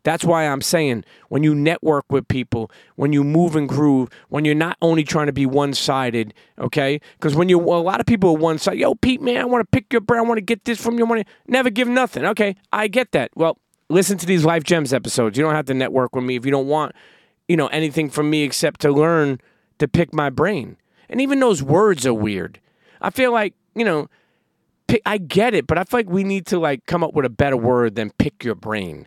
that's 0.06 0.24
why 0.24 0.46
I'm 0.46 0.62
saying 0.62 1.04
when 1.28 1.42
you 1.42 1.54
network 1.54 2.04
with 2.10 2.28
people, 2.28 2.70
when 2.94 3.12
you 3.12 3.22
move 3.22 3.56
and 3.56 3.68
groove, 3.68 4.08
when 4.28 4.44
you're 4.44 4.54
not 4.54 4.78
only 4.80 5.04
trying 5.04 5.26
to 5.26 5.32
be 5.32 5.46
one 5.46 5.74
sided, 5.74 6.32
okay? 6.58 7.00
Because 7.18 7.34
when 7.34 7.48
you, 7.48 7.58
well, 7.58 7.80
a 7.80 7.82
lot 7.82 8.00
of 8.00 8.06
people 8.06 8.30
are 8.30 8.38
one 8.38 8.58
sided, 8.58 8.78
yo, 8.78 8.94
Pete, 8.94 9.20
man, 9.20 9.38
I 9.38 9.44
want 9.44 9.62
to 9.62 9.68
pick 9.70 9.92
your 9.92 10.00
brain, 10.00 10.20
I 10.20 10.22
want 10.22 10.38
to 10.38 10.42
get 10.42 10.64
this 10.64 10.80
from 10.80 10.98
you, 10.98 11.04
I 11.04 11.08
want 11.08 11.26
to 11.26 11.32
never 11.48 11.70
give 11.70 11.88
nothing. 11.88 12.24
Okay, 12.24 12.56
I 12.72 12.88
get 12.88 13.12
that. 13.12 13.32
Well, 13.34 13.58
listen 13.88 14.16
to 14.18 14.26
these 14.26 14.44
Life 14.44 14.64
Gems 14.64 14.92
episodes. 14.94 15.36
You 15.36 15.44
don't 15.44 15.54
have 15.54 15.66
to 15.66 15.74
network 15.74 16.14
with 16.14 16.24
me 16.24 16.36
if 16.36 16.44
you 16.44 16.50
don't 16.50 16.68
want 16.68 16.94
you 17.48 17.56
know, 17.56 17.68
anything 17.68 18.10
from 18.10 18.30
me 18.30 18.42
except 18.42 18.80
to 18.80 18.90
learn 18.90 19.40
to 19.78 19.88
pick 19.88 20.12
my 20.12 20.30
brain. 20.30 20.76
And 21.08 21.20
even 21.20 21.40
those 21.40 21.62
words 21.62 22.06
are 22.06 22.14
weird. 22.14 22.60
I 23.00 23.10
feel 23.10 23.32
like, 23.32 23.54
you 23.74 23.84
know, 23.84 24.08
I 25.04 25.18
get 25.18 25.54
it, 25.54 25.66
but 25.66 25.78
I 25.78 25.84
feel 25.84 25.98
like 26.00 26.08
we 26.08 26.24
need 26.24 26.46
to 26.46 26.58
like 26.58 26.86
come 26.86 27.04
up 27.04 27.14
with 27.14 27.24
a 27.24 27.30
better 27.30 27.56
word 27.56 27.94
than 27.94 28.10
pick 28.10 28.44
your 28.44 28.54
brain. 28.54 29.06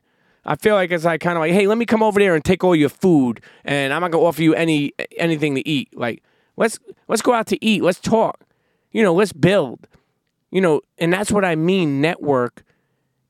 I 0.49 0.55
feel 0.55 0.73
like 0.73 0.89
it's 0.89 1.05
like 1.05 1.21
kind 1.21 1.37
of 1.37 1.41
like, 1.41 1.51
hey, 1.51 1.67
let 1.67 1.77
me 1.77 1.85
come 1.85 2.01
over 2.01 2.19
there 2.19 2.33
and 2.33 2.43
take 2.43 2.63
all 2.63 2.75
your 2.75 2.89
food, 2.89 3.39
and 3.63 3.93
I'm 3.93 4.01
not 4.01 4.09
gonna 4.09 4.23
offer 4.23 4.41
you 4.41 4.55
any 4.55 4.93
anything 5.15 5.53
to 5.53 5.67
eat. 5.67 5.95
Like, 5.95 6.23
let's 6.57 6.79
let's 7.07 7.21
go 7.21 7.33
out 7.33 7.45
to 7.47 7.63
eat. 7.63 7.83
Let's 7.83 7.99
talk. 7.99 8.41
You 8.91 9.03
know, 9.03 9.13
let's 9.13 9.31
build. 9.31 9.87
You 10.49 10.61
know, 10.61 10.81
and 10.97 11.13
that's 11.13 11.31
what 11.31 11.45
I 11.45 11.55
mean. 11.55 12.01
Network, 12.01 12.63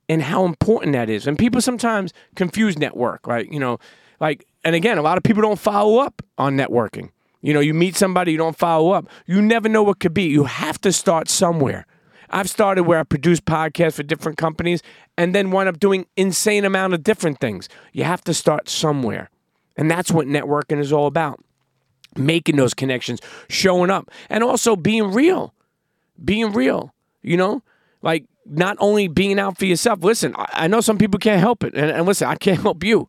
and 0.07 0.21
how 0.21 0.45
important 0.45 0.93
that 0.93 1.09
is. 1.09 1.27
And 1.27 1.37
people 1.37 1.59
sometimes 1.59 2.13
confuse 2.35 2.77
network, 2.77 3.27
right? 3.27 3.51
You 3.51 3.59
know, 3.59 3.79
like 4.21 4.47
and 4.63 4.73
again, 4.73 4.97
a 4.97 5.01
lot 5.01 5.17
of 5.17 5.23
people 5.23 5.41
don't 5.41 5.59
follow 5.59 5.97
up 5.99 6.21
on 6.37 6.55
networking. 6.55 7.09
You 7.41 7.53
know, 7.53 7.59
you 7.59 7.73
meet 7.73 7.97
somebody, 7.97 8.31
you 8.31 8.37
don't 8.37 8.57
follow 8.57 8.91
up. 8.91 9.09
You 9.25 9.41
never 9.41 9.67
know 9.67 9.83
what 9.83 9.99
could 9.99 10.13
be. 10.13 10.23
You 10.23 10.45
have 10.45 10.79
to 10.81 10.93
start 10.93 11.27
somewhere. 11.27 11.85
I've 12.29 12.49
started 12.49 12.83
where 12.83 12.99
I 12.99 13.03
produce 13.03 13.39
podcasts 13.39 13.95
for 13.95 14.03
different 14.03 14.37
companies 14.37 14.81
and 15.17 15.33
then 15.33 15.51
wind 15.51 15.69
up 15.69 15.79
doing 15.79 16.05
insane 16.15 16.65
amount 16.65 16.93
of 16.93 17.03
different 17.03 17.39
things. 17.39 17.69
You 17.93 18.03
have 18.03 18.23
to 18.25 18.33
start 18.33 18.69
somewhere. 18.69 19.29
And 19.75 19.89
that's 19.89 20.11
what 20.11 20.27
networking 20.27 20.79
is 20.79 20.91
all 20.91 21.07
about. 21.07 21.43
Making 22.15 22.55
those 22.55 22.73
connections, 22.73 23.19
showing 23.49 23.89
up, 23.89 24.09
and 24.29 24.43
also 24.43 24.75
being 24.75 25.11
real. 25.11 25.53
Being 26.23 26.51
real, 26.53 26.93
you 27.21 27.37
know? 27.37 27.61
Like 28.01 28.25
not 28.45 28.77
only 28.79 29.07
being 29.07 29.39
out 29.39 29.57
for 29.57 29.65
yourself. 29.65 30.03
Listen, 30.03 30.33
I 30.37 30.67
know 30.67 30.81
some 30.81 30.97
people 30.97 31.19
can't 31.19 31.39
help 31.39 31.63
it. 31.63 31.73
And, 31.75 31.91
and 31.91 32.05
listen, 32.05 32.27
I 32.27 32.35
can't 32.35 32.61
help 32.61 32.83
you 32.83 33.07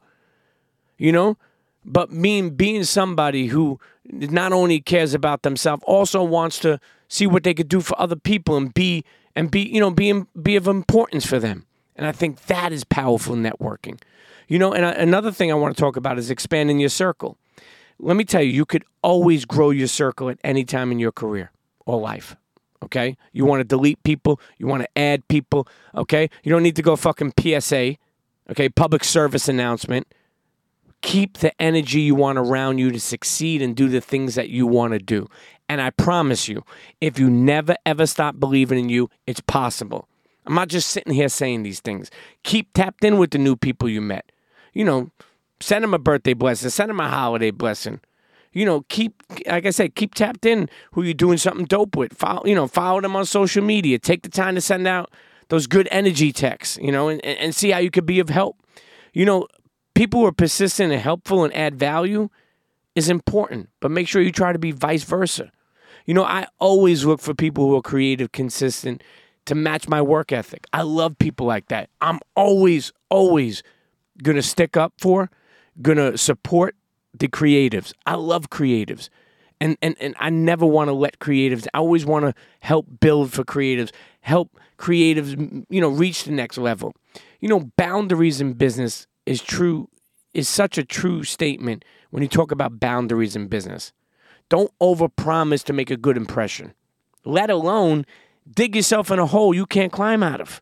you 1.00 1.11
know? 1.11 1.37
But 1.85 2.11
being 2.23 2.50
being 2.50 2.85
somebody 2.85 3.47
who 3.47 3.81
not 4.05 4.53
only 4.53 4.81
cares 4.81 5.15
about 5.15 5.43
themselves, 5.43 5.83
also 5.87 6.23
wants 6.23 6.59
to 6.61 6.79
see 7.11 7.26
what 7.26 7.43
they 7.43 7.52
could 7.52 7.69
do 7.69 7.83
for 7.83 8.00
other 8.00 8.17
people 8.17 8.57
and 8.57 8.73
be 8.73 9.05
and 9.37 9.50
be 9.50 9.61
you 9.61 9.81
know 9.81 9.90
be 9.90 10.25
be 10.40 10.57
of 10.57 10.67
importance 10.67 11.26
for 11.26 11.38
them. 11.38 11.67
And 11.97 12.07
I 12.07 12.12
think 12.12 12.47
that 12.47 12.73
is 12.73 12.85
powerful 12.85 13.37
networking. 13.37 14.00
You 14.49 14.59
know, 14.59 14.73
and 14.73 14.85
another 14.85 15.31
thing 15.31 15.52
I 15.52 15.55
want 15.55 15.76
to 15.76 15.81
talk 15.81 15.97
about 15.97 16.19
is 16.19 16.31
expanding 16.31 16.81
your 16.81 16.88
circle. 16.88 17.37
Let 17.99 18.17
me 18.17 18.25
tell 18.25 18.43
you, 18.43 18.50
you 18.50 18.64
could 18.64 18.85
always 19.02 19.45
grow 19.45 19.71
your 19.71 19.87
circle 19.87 20.31
at 20.31 20.38
any 20.43 20.64
time 20.64 20.90
in 20.90 20.99
your 20.99 21.12
career 21.12 21.52
or 21.85 22.00
life. 22.00 22.35
Okay? 22.83 23.19
You 23.33 23.45
want 23.45 23.61
to 23.61 23.64
delete 23.64 24.02
people, 24.02 24.40
you 24.57 24.67
want 24.67 24.83
to 24.83 24.99
add 24.99 25.29
people, 25.29 25.69
okay? 25.95 26.31
You 26.43 26.50
don't 26.50 26.62
need 26.62 26.76
to 26.76 26.83
go 26.83 26.97
fucking 26.97 27.35
PSA, 27.38 27.97
okay? 28.50 28.71
Public 28.71 29.05
service 29.05 29.49
announcement 29.49 30.07
keep 31.02 31.38
the 31.38 31.61
energy 31.61 32.00
you 32.00 32.14
want 32.14 32.38
around 32.38 32.79
you 32.79 32.90
to 32.90 33.00
succeed 33.00 33.62
and 33.62 33.75
do 33.75 33.88
the 33.88 34.00
things 34.00 34.35
that 34.35 34.50
you 34.50 34.67
want 34.67 34.93
to 34.93 34.99
do. 34.99 35.26
And 35.71 35.81
I 35.81 35.91
promise 35.91 36.49
you, 36.49 36.65
if 37.00 37.17
you 37.21 37.31
never 37.31 37.77
ever 37.87 38.05
stop 38.05 38.41
believing 38.41 38.77
in 38.77 38.89
you, 38.89 39.09
it's 39.29 39.39
possible. 39.39 40.09
I'm 40.45 40.57
not 40.57 40.67
just 40.67 40.91
sitting 40.91 41.12
here 41.12 41.29
saying 41.29 41.62
these 41.62 41.79
things. 41.79 42.11
Keep 42.43 42.73
tapped 42.73 43.05
in 43.05 43.19
with 43.19 43.31
the 43.31 43.39
new 43.39 43.55
people 43.55 43.89
you 43.89 44.00
met. 44.00 44.33
You 44.73 44.85
know, 44.85 45.12
send 45.61 45.85
them 45.85 45.95
a 45.95 45.99
birthday 46.00 46.35
blessing, 46.35 46.71
send 46.71 46.91
them 46.91 46.99
a 46.99 47.09
holiday 47.09 47.53
blessing. 47.53 48.00
You 48.53 48.65
know, 48.65 48.81
keep 48.89 49.23
like 49.47 49.65
I 49.65 49.71
said, 49.71 49.95
keep 49.95 50.17
tapped 50.17 50.45
in 50.45 50.69
who 50.91 51.05
you're 51.05 51.15
doing 51.15 51.39
something 51.39 51.67
dope 51.67 51.95
with. 51.95 52.15
Follow, 52.15 52.45
you 52.45 52.57
know, 52.57 52.67
follow 52.67 53.00
them 53.00 53.15
on 53.15 53.25
social 53.25 53.62
media. 53.62 54.00
Take 54.00 54.23
the 54.23 54.29
time 54.29 54.57
to 54.57 54.61
send 54.61 54.89
out 54.89 55.12
those 55.50 55.69
good 55.69 55.87
energy 55.93 56.33
texts, 56.33 56.81
you 56.83 56.91
know, 56.91 57.09
and, 57.09 57.25
and 57.25 57.55
see 57.55 57.71
how 57.71 57.79
you 57.79 57.93
could 57.93 58.07
be 58.07 58.19
of 58.19 58.29
help. 58.29 58.57
You 59.12 59.25
know, 59.25 59.47
people 59.95 60.19
who 60.19 60.27
are 60.27 60.33
persistent 60.33 60.93
and 60.93 61.00
helpful 61.00 61.45
and 61.45 61.55
add 61.55 61.77
value 61.77 62.29
is 62.97 63.09
important, 63.09 63.69
but 63.79 63.93
make 63.93 64.09
sure 64.09 64.21
you 64.21 64.33
try 64.33 64.53
to 64.53 64.59
be 64.59 64.73
vice 64.73 65.05
versa. 65.05 65.53
You 66.11 66.14
know, 66.14 66.25
I 66.25 66.49
always 66.59 67.05
look 67.05 67.21
for 67.21 67.35
people 67.35 67.69
who 67.69 67.76
are 67.76 67.83
creative, 67.83 68.33
consistent 68.33 69.05
to 69.45 69.55
match 69.55 69.87
my 69.87 70.02
work 70.02 70.33
ethic. 70.33 70.67
I 70.73 70.83
love 70.83 71.17
people 71.17 71.47
like 71.47 71.69
that. 71.69 71.88
I'm 72.00 72.19
always, 72.35 72.93
always 73.11 73.62
going 74.21 74.35
to 74.35 74.43
stick 74.43 74.76
up 74.76 74.93
for, 74.99 75.31
going 75.81 75.99
to 75.99 76.19
support 76.19 76.75
the 77.17 77.29
creatives. 77.29 77.93
I 78.07 78.17
love 78.17 78.50
creatives. 78.50 79.09
And, 79.61 79.76
and, 79.83 79.95
and 80.00 80.17
I 80.19 80.31
never 80.31 80.67
want 80.67 80.88
to 80.88 80.95
let 80.95 81.21
creatives, 81.21 81.69
I 81.73 81.79
always 81.79 82.05
want 82.05 82.25
to 82.25 82.35
help 82.59 82.88
build 82.99 83.33
for 83.33 83.45
creatives, 83.45 83.93
help 84.21 84.59
creatives, 84.79 85.64
you 85.71 85.81
know, 85.81 85.90
reach 85.90 86.25
the 86.25 86.33
next 86.33 86.59
level. 86.59 86.93
You 87.38 87.49
know, 87.50 87.71
boundaries 87.76 88.40
in 88.40 88.55
business 88.55 89.07
is 89.26 89.40
true, 89.40 89.88
is 90.35 90.49
such 90.49 90.76
a 90.76 90.83
true 90.83 91.23
statement 91.23 91.85
when 92.11 92.25
you 92.25 92.29
talk 92.29 92.50
about 92.50 92.81
boundaries 92.81 93.37
in 93.37 93.47
business. 93.47 93.93
Don't 94.50 94.71
overpromise 94.80 95.64
to 95.64 95.73
make 95.73 95.90
a 95.90 95.97
good 95.97 96.19
impression, 96.19 96.75
let 97.25 97.49
alone 97.49 98.04
dig 98.52 98.76
yourself 98.76 99.11
in 99.11 99.19
a 99.19 99.26
hole 99.26 99.54
you 99.54 99.64
can't 99.64 99.92
climb 99.92 100.23
out 100.23 100.40
of. 100.40 100.61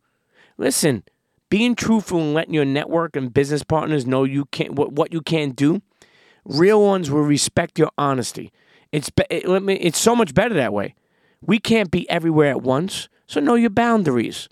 Listen, 0.59 1.02
being 1.49 1.75
truthful 1.75 2.21
and 2.21 2.35
letting 2.35 2.54
your 2.54 2.66
network 2.66 3.16
and 3.16 3.33
business 3.33 3.64
partners 3.64 4.07
know 4.07 4.25
you 4.25 4.45
can't 4.47 4.75
what, 4.75 4.92
what 4.92 5.12
you 5.12 5.23
can't 5.23 5.57
do, 5.57 5.83
real 6.45 6.83
ones 6.83 7.11
will 7.11 7.23
respect 7.23 7.78
your 7.78 7.90
honesty. 7.97 8.52
It's 8.92 9.11
it, 9.30 9.49
let 9.49 9.62
me, 9.62 9.75
it's 9.75 9.99
so 9.99 10.14
much 10.14 10.35
better 10.35 10.54
that 10.54 10.73
way. 10.73 10.95
We 11.40 11.59
can't 11.59 11.90
be 11.90 12.09
everywhere 12.11 12.50
at 12.50 12.62
once, 12.62 13.09
so 13.26 13.40
know 13.40 13.54
your 13.54 13.71
boundaries. 13.71 14.49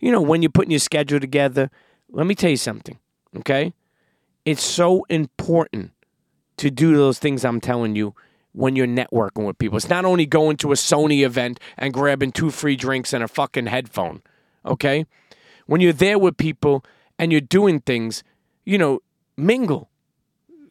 You 0.00 0.12
know, 0.12 0.22
when 0.22 0.42
you're 0.42 0.50
putting 0.50 0.70
your 0.70 0.80
schedule 0.80 1.20
together, 1.20 1.70
let 2.10 2.26
me 2.26 2.34
tell 2.34 2.50
you 2.50 2.56
something, 2.56 2.98
okay? 3.36 3.74
It's 4.44 4.62
so 4.62 5.04
important 5.10 5.90
to 6.56 6.70
do 6.70 6.96
those 6.96 7.18
things 7.18 7.44
I'm 7.44 7.60
telling 7.60 7.96
you 7.96 8.14
when 8.52 8.76
you're 8.76 8.86
networking 8.86 9.46
with 9.46 9.58
people. 9.58 9.76
It's 9.76 9.88
not 9.88 10.04
only 10.04 10.26
going 10.26 10.56
to 10.58 10.72
a 10.72 10.74
Sony 10.74 11.24
event 11.24 11.60
and 11.76 11.92
grabbing 11.92 12.32
two 12.32 12.50
free 12.50 12.76
drinks 12.76 13.12
and 13.12 13.22
a 13.22 13.28
fucking 13.28 13.66
headphone, 13.66 14.22
okay? 14.64 15.06
When 15.66 15.80
you're 15.80 15.92
there 15.92 16.18
with 16.18 16.36
people 16.36 16.84
and 17.18 17.30
you're 17.30 17.40
doing 17.40 17.80
things, 17.80 18.22
you 18.64 18.78
know, 18.78 19.00
mingle. 19.36 19.90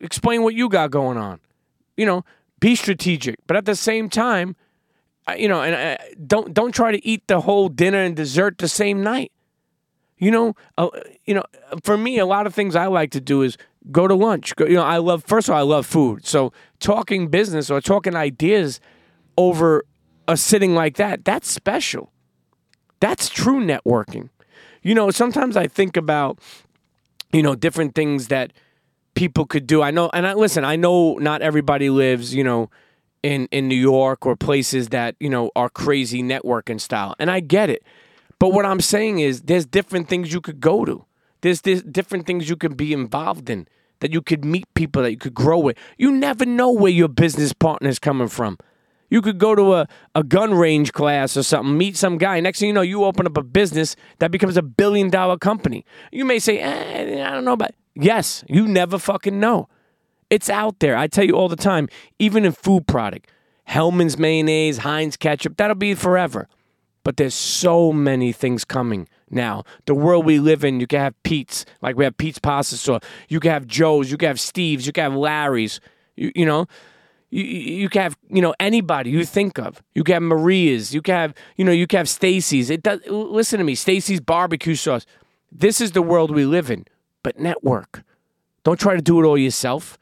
Explain 0.02 0.44
what 0.44 0.54
you 0.54 0.70
got 0.70 0.92
going 0.92 1.18
on. 1.18 1.40
You 1.96 2.06
know, 2.06 2.26
be 2.60 2.76
strategic, 2.76 3.38
but 3.48 3.58
at 3.58 3.66
the 3.66 3.76
same 3.76 4.10
time, 4.10 4.56
you 5.36 5.48
know, 5.48 5.62
and 5.62 5.76
uh, 5.76 6.04
don't 6.26 6.54
don't 6.54 6.74
try 6.74 6.92
to 6.92 7.06
eat 7.06 7.28
the 7.28 7.42
whole 7.42 7.70
dinner 7.70 8.02
and 8.02 8.16
dessert 8.16 8.58
the 8.60 8.68
same 8.68 9.02
night. 9.02 9.32
You 10.18 10.32
know, 10.32 10.56
uh, 10.78 10.90
you 11.26 11.34
know, 11.34 11.44
for 11.84 11.98
me, 11.98 12.18
a 12.18 12.26
lot 12.26 12.48
of 12.48 12.56
things 12.56 12.76
I 12.76 12.88
like 12.88 13.12
to 13.12 13.22
do 13.22 13.42
is 13.42 13.58
go 13.92 14.08
to 14.08 14.16
lunch. 14.16 14.56
Go, 14.56 14.66
you 14.66 14.76
know, 14.76 14.84
I 14.84 14.98
love 14.98 15.24
first 15.26 15.48
of 15.48 15.54
all, 15.54 15.60
I 15.60 15.64
love 15.64 15.86
food. 15.86 16.26
So 16.26 16.54
talking 16.80 17.28
business 17.30 17.70
or 17.70 17.82
talking 17.82 18.16
ideas 18.16 18.80
over 19.38 19.86
a 20.28 20.38
sitting 20.38 20.76
like 20.76 20.98
that, 20.98 21.24
that's 21.26 21.50
special. 21.50 22.12
That's 23.00 23.30
true 23.30 23.64
networking. 23.64 24.30
You 24.82 24.96
know, 24.96 25.12
sometimes 25.12 25.58
I 25.58 25.68
think 25.68 25.98
about, 25.98 26.40
you 27.32 27.44
know, 27.44 27.56
different 27.56 27.96
things 27.96 28.28
that 28.28 28.54
people 29.16 29.46
could 29.46 29.68
do. 29.68 29.82
I 29.82 29.92
know, 29.92 30.10
and 30.14 30.26
I 30.26 30.34
listen. 30.34 30.64
I 30.64 30.76
know 30.76 31.16
not 31.16 31.42
everybody 31.42 31.90
lives, 31.90 32.34
you 32.34 32.44
know, 32.44 32.70
in 33.24 33.48
in 33.52 33.68
New 33.68 33.76
York 33.76 34.26
or 34.26 34.36
places 34.36 34.90
that 34.90 35.16
you 35.20 35.30
know 35.30 35.52
are 35.56 35.70
crazy 35.70 36.22
networking 36.24 36.80
style, 36.80 37.16
and 37.20 37.30
I 37.30 37.40
get 37.40 37.70
it. 37.70 37.84
But 38.40 38.50
what 38.50 38.66
I'm 38.66 38.82
saying 38.82 39.20
is, 39.20 39.42
there's 39.42 39.66
different 39.66 40.08
things 40.08 40.32
you 40.32 40.42
could 40.42 40.60
go 40.60 40.86
to. 40.86 41.06
There's, 41.42 41.62
there's 41.62 41.84
different 41.84 42.28
things 42.28 42.50
you 42.50 42.56
could 42.56 42.78
be 42.78 42.94
involved 42.94 43.50
in. 43.50 43.68
That 44.00 44.12
you 44.12 44.22
could 44.22 44.46
meet 44.46 44.72
people 44.74 45.02
that 45.02 45.12
you 45.12 45.18
could 45.18 45.34
grow 45.34 45.58
with. 45.60 45.78
You 45.98 46.12
never 46.12 46.46
know 46.46 46.72
where 46.72 46.92
your 46.92 47.08
business 47.08 47.54
partner 47.54 47.90
is 47.90 48.00
coming 48.00 48.28
from. 48.28 48.58
You 49.10 49.22
could 49.22 49.38
go 49.38 49.56
to 49.56 49.74
a, 49.76 49.88
a 50.16 50.24
gun 50.24 50.54
range 50.54 50.92
class 50.94 51.38
or 51.38 51.44
something, 51.44 51.78
meet 51.78 51.96
some 51.96 52.18
guy. 52.18 52.40
Next 52.40 52.60
thing 52.60 52.68
you 52.68 52.74
know, 52.74 52.82
you 52.82 53.06
open 53.06 53.26
up 53.26 53.38
a 53.38 53.44
business 53.44 53.96
that 54.20 54.32
becomes 54.32 54.58
a 54.58 54.62
billion 54.62 55.10
dollar 55.10 55.38
company. 55.38 55.86
You 56.12 56.26
may 56.26 56.40
say, 56.40 56.60
eh, 56.60 57.26
I 57.26 57.32
don't 57.32 57.46
know 57.46 57.54
about. 57.54 57.72
Yes, 57.96 58.44
you 58.48 58.68
never 58.68 59.00
fucking 59.00 59.40
know. 59.40 59.70
It's 60.30 60.50
out 60.50 60.80
there. 60.80 60.98
I 60.98 61.08
tell 61.08 61.24
you 61.24 61.34
all 61.34 61.48
the 61.48 61.56
time, 61.56 61.88
even 62.20 62.44
in 62.46 62.52
food 62.52 62.86
product, 62.86 63.32
Hellmann's 63.64 64.18
mayonnaise, 64.18 64.80
Heinz 64.80 65.16
ketchup, 65.16 65.58
that'll 65.58 65.76
be 65.76 65.94
forever. 65.94 66.48
But 67.04 67.16
there's 67.18 67.34
so 67.34 67.94
many 67.94 68.34
things 68.34 68.66
coming 68.66 69.08
now. 69.30 69.64
The 69.86 69.96
world 69.96 70.26
we 70.26 70.40
live 70.40 70.64
in, 70.64 70.80
you 70.80 70.88
can 70.88 71.00
have 71.00 71.24
Pete's, 71.24 71.66
like 71.82 71.96
we 71.96 72.04
have 72.04 72.18
Pete's 72.18 72.40
pasta 72.40 72.78
store. 72.78 73.00
You 73.30 73.40
can 73.40 73.52
have 73.52 73.68
Joe's, 73.68 74.12
you 74.12 74.18
can 74.18 74.28
have 74.28 74.40
Steve's, 74.40 74.86
you 74.86 74.94
can 74.94 75.04
have 75.04 75.16
Larry's. 75.16 75.80
You, 76.16 76.32
you 76.36 76.46
know, 76.46 76.68
you, 77.30 77.44
you 77.44 77.90
can 77.90 78.04
have 78.04 78.18
you 78.30 78.42
know 78.42 78.56
anybody 78.60 79.10
you 79.10 79.26
think 79.26 79.60
of. 79.60 79.82
You 79.94 80.04
can 80.04 80.14
have 80.14 80.24
Maria's. 80.24 80.94
You 80.94 81.02
can 81.02 81.16
have 81.16 81.34
you 81.56 81.66
know 81.66 81.72
you 81.72 81.88
can 81.88 81.98
have 81.98 82.10
Stacy's. 82.10 82.70
It 82.70 82.84
does. 82.84 83.02
Listen 83.08 83.60
to 83.60 83.66
me, 83.66 83.76
Stacy's 83.76 84.20
barbecue 84.20 84.76
sauce. 84.76 85.06
This 85.52 85.82
is 85.82 85.92
the 85.92 86.02
world 86.02 86.34
we 86.34 86.46
live 86.46 86.72
in. 86.72 86.86
But 87.24 87.40
network. 87.40 88.04
Don't 88.64 88.80
try 88.80 88.96
to 88.96 89.02
do 89.02 89.22
it 89.22 89.26
all 89.26 89.38
yourself. 89.38 89.98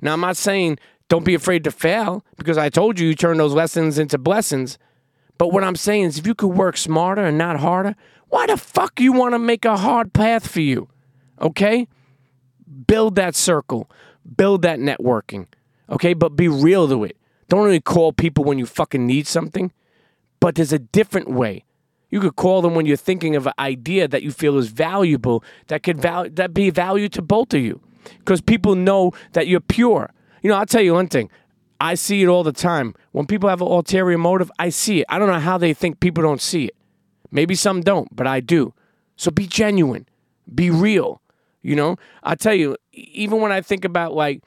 Now 0.00 0.14
I'm 0.14 0.20
not 0.20 0.36
saying 0.36 0.78
don't 1.08 1.24
be 1.24 1.34
afraid 1.34 1.64
to 1.64 1.70
fail 1.70 2.24
because 2.36 2.56
I 2.56 2.68
told 2.68 2.98
you 2.98 3.08
you 3.08 3.14
turn 3.14 3.38
those 3.38 3.52
lessons 3.54 3.98
into 3.98 4.16
blessings. 4.16 4.78
But 5.38 5.52
what 5.52 5.64
I'm 5.64 5.76
saying 5.76 6.04
is 6.04 6.18
if 6.18 6.26
you 6.26 6.34
could 6.34 6.48
work 6.48 6.76
smarter 6.76 7.24
and 7.24 7.38
not 7.38 7.60
harder, 7.60 7.96
why 8.30 8.46
the 8.46 8.56
fuck 8.56 9.00
you 9.00 9.12
want 9.12 9.34
to 9.34 9.38
make 9.38 9.64
a 9.64 9.76
hard 9.76 10.12
path 10.12 10.48
for 10.48 10.60
you? 10.60 10.88
Okay? 11.40 11.86
Build 12.86 13.16
that 13.16 13.34
circle. 13.34 13.90
Build 14.36 14.62
that 14.62 14.78
networking. 14.78 15.46
Okay? 15.88 16.14
But 16.14 16.36
be 16.36 16.48
real 16.48 16.88
to 16.88 17.04
it. 17.04 17.16
Don't 17.48 17.60
only 17.60 17.80
call 17.80 18.12
people 18.12 18.44
when 18.44 18.58
you 18.58 18.66
fucking 18.66 19.04
need 19.04 19.26
something, 19.26 19.72
but 20.38 20.54
there's 20.54 20.72
a 20.72 20.78
different 20.78 21.28
way. 21.28 21.64
You 22.08 22.20
could 22.20 22.36
call 22.36 22.62
them 22.62 22.74
when 22.76 22.86
you're 22.86 22.96
thinking 22.96 23.34
of 23.34 23.46
an 23.46 23.52
idea 23.58 24.06
that 24.06 24.22
you 24.22 24.30
feel 24.30 24.56
is 24.56 24.68
valuable 24.68 25.44
that 25.66 25.82
could 25.82 26.00
val- 26.00 26.30
that 26.30 26.54
be 26.54 26.70
value 26.70 27.08
to 27.10 27.22
both 27.22 27.52
of 27.52 27.60
you. 27.60 27.80
Because 28.18 28.40
people 28.40 28.76
know 28.76 29.12
that 29.32 29.48
you're 29.48 29.60
pure. 29.60 30.12
You 30.42 30.50
know, 30.50 30.56
I'll 30.56 30.66
tell 30.66 30.80
you 30.80 30.94
one 30.94 31.08
thing. 31.08 31.28
I 31.80 31.94
see 31.94 32.22
it 32.22 32.26
all 32.26 32.44
the 32.44 32.52
time. 32.52 32.94
When 33.12 33.26
people 33.26 33.48
have 33.48 33.60
an 33.60 33.68
ulterior 33.68 34.18
motive, 34.18 34.50
I 34.58 34.68
see 34.68 35.00
it. 35.00 35.06
I 35.08 35.18
don't 35.18 35.28
know 35.28 35.40
how 35.40 35.58
they 35.58 35.74
think 35.74 35.98
people 35.98 36.22
don't 36.22 36.40
see 36.40 36.66
it. 36.66 36.76
Maybe 37.30 37.54
some 37.54 37.80
don't, 37.80 38.14
but 38.14 38.26
I 38.26 38.40
do. 38.40 38.74
So 39.16 39.30
be 39.30 39.46
genuine, 39.46 40.06
be 40.52 40.70
real. 40.70 41.20
You 41.62 41.76
know, 41.76 41.96
I 42.22 42.34
tell 42.36 42.54
you, 42.54 42.76
even 42.92 43.40
when 43.40 43.52
I 43.52 43.60
think 43.60 43.84
about 43.84 44.14
like 44.14 44.42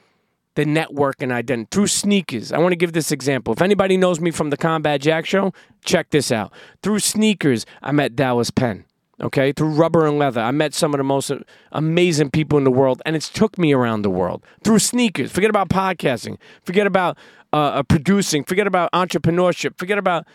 the 0.55 0.65
network 0.65 1.21
and 1.21 1.31
identity 1.31 1.67
through 1.71 1.87
sneakers, 1.87 2.51
I 2.51 2.57
want 2.57 2.71
to 2.71 2.75
give 2.75 2.93
this 2.93 3.11
example. 3.11 3.53
If 3.53 3.61
anybody 3.61 3.97
knows 3.97 4.19
me 4.19 4.31
from 4.31 4.49
the 4.49 4.57
Combat 4.57 5.01
Jack 5.01 5.25
show, 5.25 5.53
check 5.83 6.09
this 6.09 6.31
out. 6.31 6.51
Through 6.81 6.99
sneakers, 6.99 7.65
I 7.81 7.91
met 7.91 8.15
Dallas 8.15 8.49
Penn. 8.49 8.85
Okay, 9.21 9.51
through 9.51 9.69
rubber 9.69 10.07
and 10.07 10.17
leather, 10.17 10.41
I 10.41 10.49
met 10.51 10.73
some 10.73 10.93
of 10.93 10.97
the 10.97 11.03
most 11.03 11.31
amazing 11.71 12.31
people 12.31 12.57
in 12.57 12.63
the 12.63 12.71
world, 12.71 13.01
and 13.05 13.15
it's 13.15 13.29
took 13.29 13.59
me 13.59 13.71
around 13.71 14.01
the 14.01 14.09
world 14.09 14.43
through 14.63 14.79
sneakers. 14.79 15.31
Forget 15.31 15.51
about 15.51 15.69
podcasting, 15.69 16.37
forget 16.63 16.87
about 16.87 17.15
uh, 17.53 17.57
uh, 17.57 17.83
producing, 17.83 18.43
forget 18.43 18.65
about 18.65 18.91
entrepreneurship, 18.91 19.77
forget 19.77 19.99
about 19.99 20.25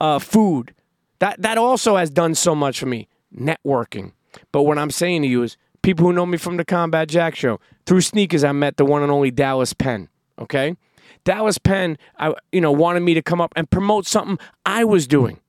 uh, 0.00 0.20
food. 0.20 0.72
That 1.20 1.40
that 1.42 1.58
also 1.58 1.96
has 1.96 2.10
done 2.10 2.34
so 2.34 2.54
much 2.54 2.78
for 2.78 2.86
me. 2.86 3.08
Networking. 3.34 4.12
But 4.52 4.62
what 4.62 4.78
I'm 4.78 4.90
saying 4.90 5.22
to 5.22 5.28
you 5.28 5.42
is, 5.42 5.56
people 5.82 6.06
who 6.06 6.12
know 6.12 6.26
me 6.26 6.38
from 6.38 6.56
the 6.56 6.64
Combat 6.64 7.08
Jack 7.08 7.34
show, 7.34 7.60
through 7.86 8.02
sneakers, 8.02 8.44
I 8.44 8.52
met 8.52 8.76
the 8.76 8.84
one 8.84 9.02
and 9.02 9.10
only 9.10 9.30
Dallas 9.30 9.72
Penn. 9.72 10.08
Okay, 10.38 10.76
Dallas 11.24 11.58
Penn, 11.58 11.98
I 12.18 12.34
you 12.52 12.60
know 12.60 12.72
wanted 12.72 13.00
me 13.00 13.14
to 13.14 13.22
come 13.22 13.40
up 13.40 13.52
and 13.56 13.70
promote 13.70 14.06
something 14.06 14.38
I 14.64 14.84
was 14.84 15.06
doing. 15.06 15.40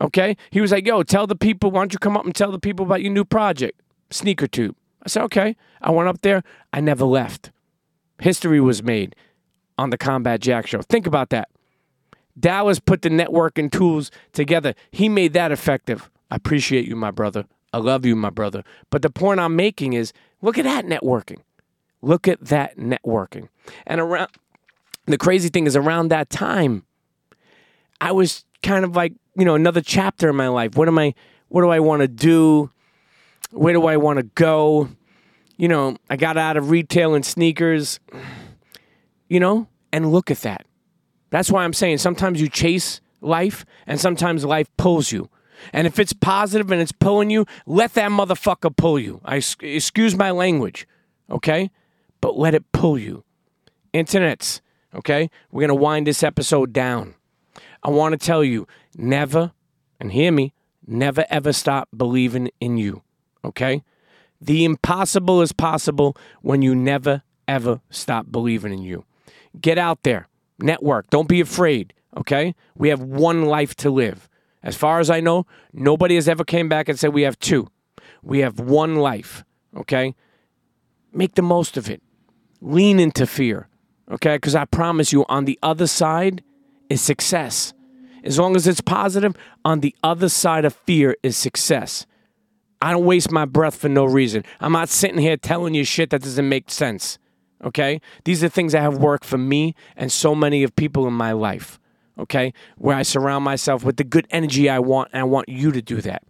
Okay? 0.00 0.36
He 0.50 0.60
was 0.60 0.72
like, 0.72 0.86
yo, 0.86 1.02
tell 1.02 1.26
the 1.26 1.36
people, 1.36 1.70
why 1.70 1.80
don't 1.80 1.92
you 1.92 1.98
come 1.98 2.16
up 2.16 2.24
and 2.24 2.34
tell 2.34 2.52
the 2.52 2.58
people 2.58 2.84
about 2.84 3.02
your 3.02 3.12
new 3.12 3.24
project, 3.24 3.80
Sneaker 4.10 4.46
Tube? 4.46 4.76
I 5.02 5.08
said, 5.08 5.22
okay. 5.24 5.56
I 5.80 5.90
went 5.90 6.08
up 6.08 6.22
there. 6.22 6.42
I 6.72 6.80
never 6.80 7.04
left. 7.04 7.50
History 8.20 8.60
was 8.60 8.82
made 8.82 9.14
on 9.78 9.90
the 9.90 9.98
Combat 9.98 10.40
Jack 10.40 10.66
show. 10.66 10.82
Think 10.82 11.06
about 11.06 11.30
that. 11.30 11.48
Dallas 12.38 12.78
put 12.78 13.02
the 13.02 13.08
networking 13.08 13.70
tools 13.70 14.10
together. 14.32 14.74
He 14.90 15.08
made 15.08 15.32
that 15.32 15.52
effective. 15.52 16.10
I 16.30 16.36
appreciate 16.36 16.86
you, 16.86 16.96
my 16.96 17.10
brother. 17.10 17.46
I 17.72 17.78
love 17.78 18.04
you, 18.04 18.16
my 18.16 18.30
brother. 18.30 18.62
But 18.90 19.02
the 19.02 19.10
point 19.10 19.40
I'm 19.40 19.56
making 19.56 19.92
is 19.92 20.12
look 20.42 20.58
at 20.58 20.64
that 20.64 20.86
networking. 20.86 21.38
Look 22.02 22.28
at 22.28 22.40
that 22.46 22.76
networking. 22.76 23.48
And 23.86 24.00
around 24.00 24.30
the 25.06 25.18
crazy 25.18 25.48
thing 25.48 25.66
is 25.66 25.76
around 25.76 26.08
that 26.08 26.30
time, 26.30 26.84
I 28.00 28.12
was 28.12 28.44
kind 28.62 28.84
of 28.84 28.96
like 28.96 29.12
you 29.36 29.44
know 29.44 29.54
another 29.54 29.80
chapter 29.80 30.28
in 30.28 30.36
my 30.36 30.48
life 30.48 30.76
what 30.76 30.88
am 30.88 30.98
i 30.98 31.14
what 31.48 31.62
do 31.62 31.68
i 31.68 31.78
want 31.78 32.00
to 32.00 32.08
do 32.08 32.70
where 33.50 33.72
do 33.72 33.86
i 33.86 33.96
want 33.96 34.18
to 34.18 34.24
go 34.34 34.88
you 35.56 35.68
know 35.68 35.96
i 36.10 36.16
got 36.16 36.36
out 36.36 36.56
of 36.56 36.70
retail 36.70 37.14
and 37.14 37.24
sneakers 37.24 38.00
you 39.28 39.38
know 39.38 39.68
and 39.92 40.10
look 40.10 40.30
at 40.30 40.38
that 40.38 40.65
that's 41.36 41.50
why 41.50 41.64
i'm 41.64 41.72
saying 41.72 41.98
sometimes 41.98 42.40
you 42.40 42.48
chase 42.48 43.00
life 43.20 43.64
and 43.86 44.00
sometimes 44.00 44.44
life 44.44 44.68
pulls 44.76 45.12
you 45.12 45.28
and 45.72 45.86
if 45.86 45.98
it's 45.98 46.12
positive 46.12 46.70
and 46.70 46.80
it's 46.80 46.92
pulling 46.92 47.30
you 47.30 47.46
let 47.66 47.94
that 47.94 48.10
motherfucker 48.10 48.74
pull 48.76 48.98
you 48.98 49.20
i 49.24 49.36
excuse 49.60 50.14
my 50.16 50.30
language 50.30 50.86
okay 51.30 51.70
but 52.20 52.38
let 52.38 52.54
it 52.54 52.64
pull 52.72 52.98
you 52.98 53.24
internets 53.94 54.60
okay 54.94 55.30
we're 55.50 55.66
going 55.66 55.68
to 55.68 55.74
wind 55.74 56.06
this 56.06 56.22
episode 56.22 56.72
down 56.72 57.14
I 57.86 57.90
want 57.90 58.18
to 58.18 58.26
tell 58.26 58.42
you 58.42 58.66
never, 58.96 59.52
and 60.00 60.10
hear 60.10 60.32
me, 60.32 60.52
never 60.88 61.24
ever 61.30 61.52
stop 61.52 61.88
believing 61.96 62.50
in 62.60 62.76
you. 62.76 63.02
Okay? 63.44 63.84
The 64.40 64.64
impossible 64.64 65.40
is 65.40 65.52
possible 65.52 66.16
when 66.42 66.62
you 66.62 66.74
never 66.74 67.22
ever 67.46 67.80
stop 67.90 68.26
believing 68.32 68.72
in 68.72 68.82
you. 68.82 69.04
Get 69.60 69.78
out 69.78 70.02
there. 70.02 70.26
Network. 70.58 71.10
Don't 71.10 71.28
be 71.28 71.40
afraid, 71.40 71.92
okay? 72.16 72.54
We 72.74 72.88
have 72.88 73.02
one 73.02 73.44
life 73.44 73.74
to 73.76 73.90
live. 73.90 74.28
As 74.62 74.76
far 74.76 75.00
as 75.00 75.10
I 75.10 75.20
know, 75.20 75.46
nobody 75.72 76.16
has 76.16 76.28
ever 76.28 76.44
came 76.44 76.68
back 76.68 76.88
and 76.88 76.98
said 76.98 77.12
we 77.14 77.22
have 77.22 77.38
two. 77.38 77.68
We 78.22 78.40
have 78.40 78.58
one 78.58 78.96
life, 78.96 79.44
okay? 79.76 80.14
Make 81.12 81.34
the 81.34 81.42
most 81.42 81.76
of 81.76 81.88
it. 81.88 82.02
Lean 82.60 82.98
into 82.98 83.26
fear, 83.26 83.68
okay? 84.10 84.36
Because 84.36 84.54
I 84.54 84.64
promise 84.64 85.12
you, 85.12 85.24
on 85.28 85.44
the 85.44 85.58
other 85.62 85.86
side 85.86 86.42
is 86.88 87.00
success. 87.00 87.72
As 88.24 88.38
long 88.38 88.56
as 88.56 88.66
it's 88.66 88.80
positive, 88.80 89.36
on 89.64 89.80
the 89.80 89.94
other 90.02 90.28
side 90.28 90.64
of 90.64 90.74
fear 90.74 91.16
is 91.22 91.36
success. 91.36 92.06
I 92.82 92.92
don't 92.92 93.04
waste 93.04 93.30
my 93.30 93.44
breath 93.44 93.76
for 93.76 93.88
no 93.88 94.04
reason. 94.04 94.44
I'm 94.60 94.72
not 94.72 94.88
sitting 94.88 95.18
here 95.18 95.36
telling 95.36 95.74
you 95.74 95.84
shit 95.84 96.10
that 96.10 96.22
doesn't 96.22 96.48
make 96.48 96.70
sense. 96.70 97.18
Okay? 97.64 98.00
These 98.24 98.44
are 98.44 98.48
things 98.48 98.72
that 98.72 98.82
have 98.82 98.98
worked 98.98 99.24
for 99.24 99.38
me 99.38 99.74
and 99.96 100.10
so 100.10 100.34
many 100.34 100.62
of 100.62 100.74
people 100.76 101.06
in 101.06 101.14
my 101.14 101.32
life. 101.32 101.78
Okay? 102.18 102.52
Where 102.76 102.96
I 102.96 103.02
surround 103.02 103.44
myself 103.44 103.84
with 103.84 103.96
the 103.96 104.04
good 104.04 104.26
energy 104.30 104.68
I 104.68 104.78
want, 104.78 105.10
and 105.12 105.20
I 105.20 105.24
want 105.24 105.48
you 105.48 105.72
to 105.72 105.82
do 105.82 106.00
that. 106.02 106.22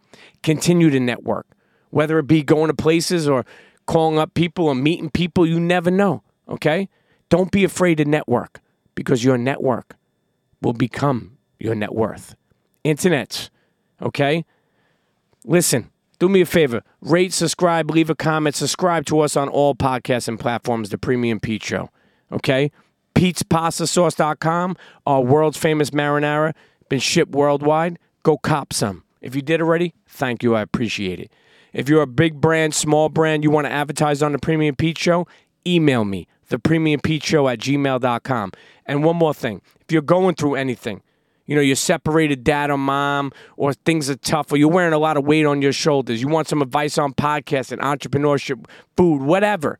Continue 0.43 0.91
to 0.91 1.01
network, 1.01 1.47
whether 1.91 2.19
it 2.19 2.27
be 2.27 2.43
going 2.43 2.69
to 2.69 2.75
places 2.75 3.29
or 3.29 3.45
calling 3.87 4.19
up 4.19 4.35
people 4.35 4.67
or 4.67 4.75
meeting 4.75 5.11
people 5.11 5.47
you 5.47 5.61
never 5.61 5.91
know. 5.91 6.23
Okay? 6.49 6.89
Don't 7.29 7.51
be 7.51 7.65
afraid 7.65 7.97
to 7.97 8.05
network 8.05 8.61
because 8.95 9.25
your 9.25 9.39
network 9.39 9.97
will 10.63 10.73
become 10.73 11.39
your 11.59 11.75
net 11.75 11.95
worth. 11.95 12.35
Internets. 12.85 13.51
Okay? 14.01 14.45
Listen 15.45 15.91
do 16.19 16.29
me 16.29 16.41
a 16.41 16.47
favor 16.47 16.83
rate, 17.01 17.33
subscribe, 17.33 17.91
leave 17.91 18.11
a 18.11 18.15
comment, 18.15 18.55
subscribe 18.55 19.07
to 19.07 19.21
us 19.21 19.37
on 19.37 19.49
all 19.49 19.75
podcasts 19.75 20.29
and 20.29 20.39
platforms, 20.39 20.91
The 20.91 20.99
Premium 20.99 21.41
Pete 21.41 21.63
Show. 21.63 21.91
Okay? 22.33 22.71
Pete'sPastaSauce.com, 23.15 24.77
our 25.07 25.23
world's 25.23 25.57
famous 25.57 25.91
marinara, 25.91 26.55
been 26.89 27.01
shipped 27.01 27.33
worldwide. 27.33 27.99
Go 28.23 28.37
cop 28.37 28.73
some. 28.73 29.05
If 29.21 29.35
you 29.35 29.43
did 29.43 29.61
already, 29.61 29.95
thank 30.07 30.43
you. 30.43 30.55
I 30.55 30.63
appreciate 30.63 31.21
it. 31.21 31.33
If 31.73 31.89
you're 31.89 32.03
a 32.03 32.07
big 32.07 32.41
brand, 32.41 32.75
small 32.75 33.09
brand, 33.09 33.45
you 33.45 33.51
want 33.51 33.67
to 33.67 33.73
advertise 33.73 34.23
on 34.23 34.33
The 34.33 34.39
Premium 34.39 34.75
Pete 34.77 34.99
Show, 34.99 35.27
email 35.67 36.05
me, 36.05 36.27
thepremiumpeteshow 36.51 37.53
at 37.53 37.59
gmail.com. 37.59 38.53
And 38.87 39.05
one 39.05 39.17
more 39.17 39.35
thing 39.35 39.61
if 39.81 39.93
you're 39.93 40.03
going 40.03 40.35
through 40.35 40.55
anything, 40.55 41.03
you 41.47 41.55
know, 41.55 41.63
you're 41.63 41.77
separated 41.77 42.45
dad 42.45 42.71
or 42.71 42.79
mom, 42.79 43.33
or 43.57 43.73
things 43.73 44.11
are 44.11 44.17
tough, 44.17 44.53
or 44.53 44.57
you're 44.57 44.71
wearing 44.71 44.93
a 44.93 44.99
lot 44.99 45.17
of 45.17 45.25
weight 45.25 45.47
on 45.47 45.63
your 45.63 45.73
shoulders. 45.73 46.21
You 46.21 46.29
want 46.29 46.49
some 46.49 46.63
advice 46.63 46.99
on 46.99 47.15
podcasting, 47.15 47.79
entrepreneurship, 47.79 48.67
food, 48.97 49.23
whatever. 49.23 49.79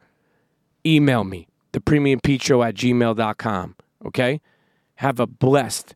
Email 0.85 1.25
me, 1.25 1.49
thepremiumpeteshow 1.73 2.67
at 2.67 2.75
gmail.com. 2.75 3.77
Okay? 4.07 4.41
Have 4.97 5.21
a 5.21 5.27
blessed, 5.27 5.95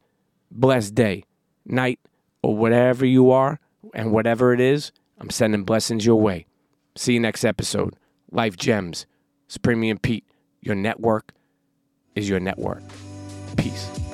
blessed 0.51 0.95
day, 0.95 1.25
night, 1.65 2.01
or 2.43 2.57
whatever 2.57 3.07
you 3.07 3.31
are, 3.31 3.61
and 3.95 4.13
whatever 4.13 4.53
it 4.53 4.61
is, 4.61 4.93
I'm 5.19 5.31
sending 5.31 5.65
blessings 5.65 6.07
your 6.07 6.21
way. 6.21 6.47
See 6.97 7.15
you 7.15 7.21
next 7.21 7.45
episode. 7.45 7.95
Life 8.31 8.57
Gems. 8.57 9.07
It's 9.47 9.59
Premium 9.59 9.99
Pete. 9.99 10.25
Your 10.61 10.75
network 10.75 11.33
is 12.15 12.29
your 12.29 12.41
network. 12.41 12.83
Peace. 13.57 14.10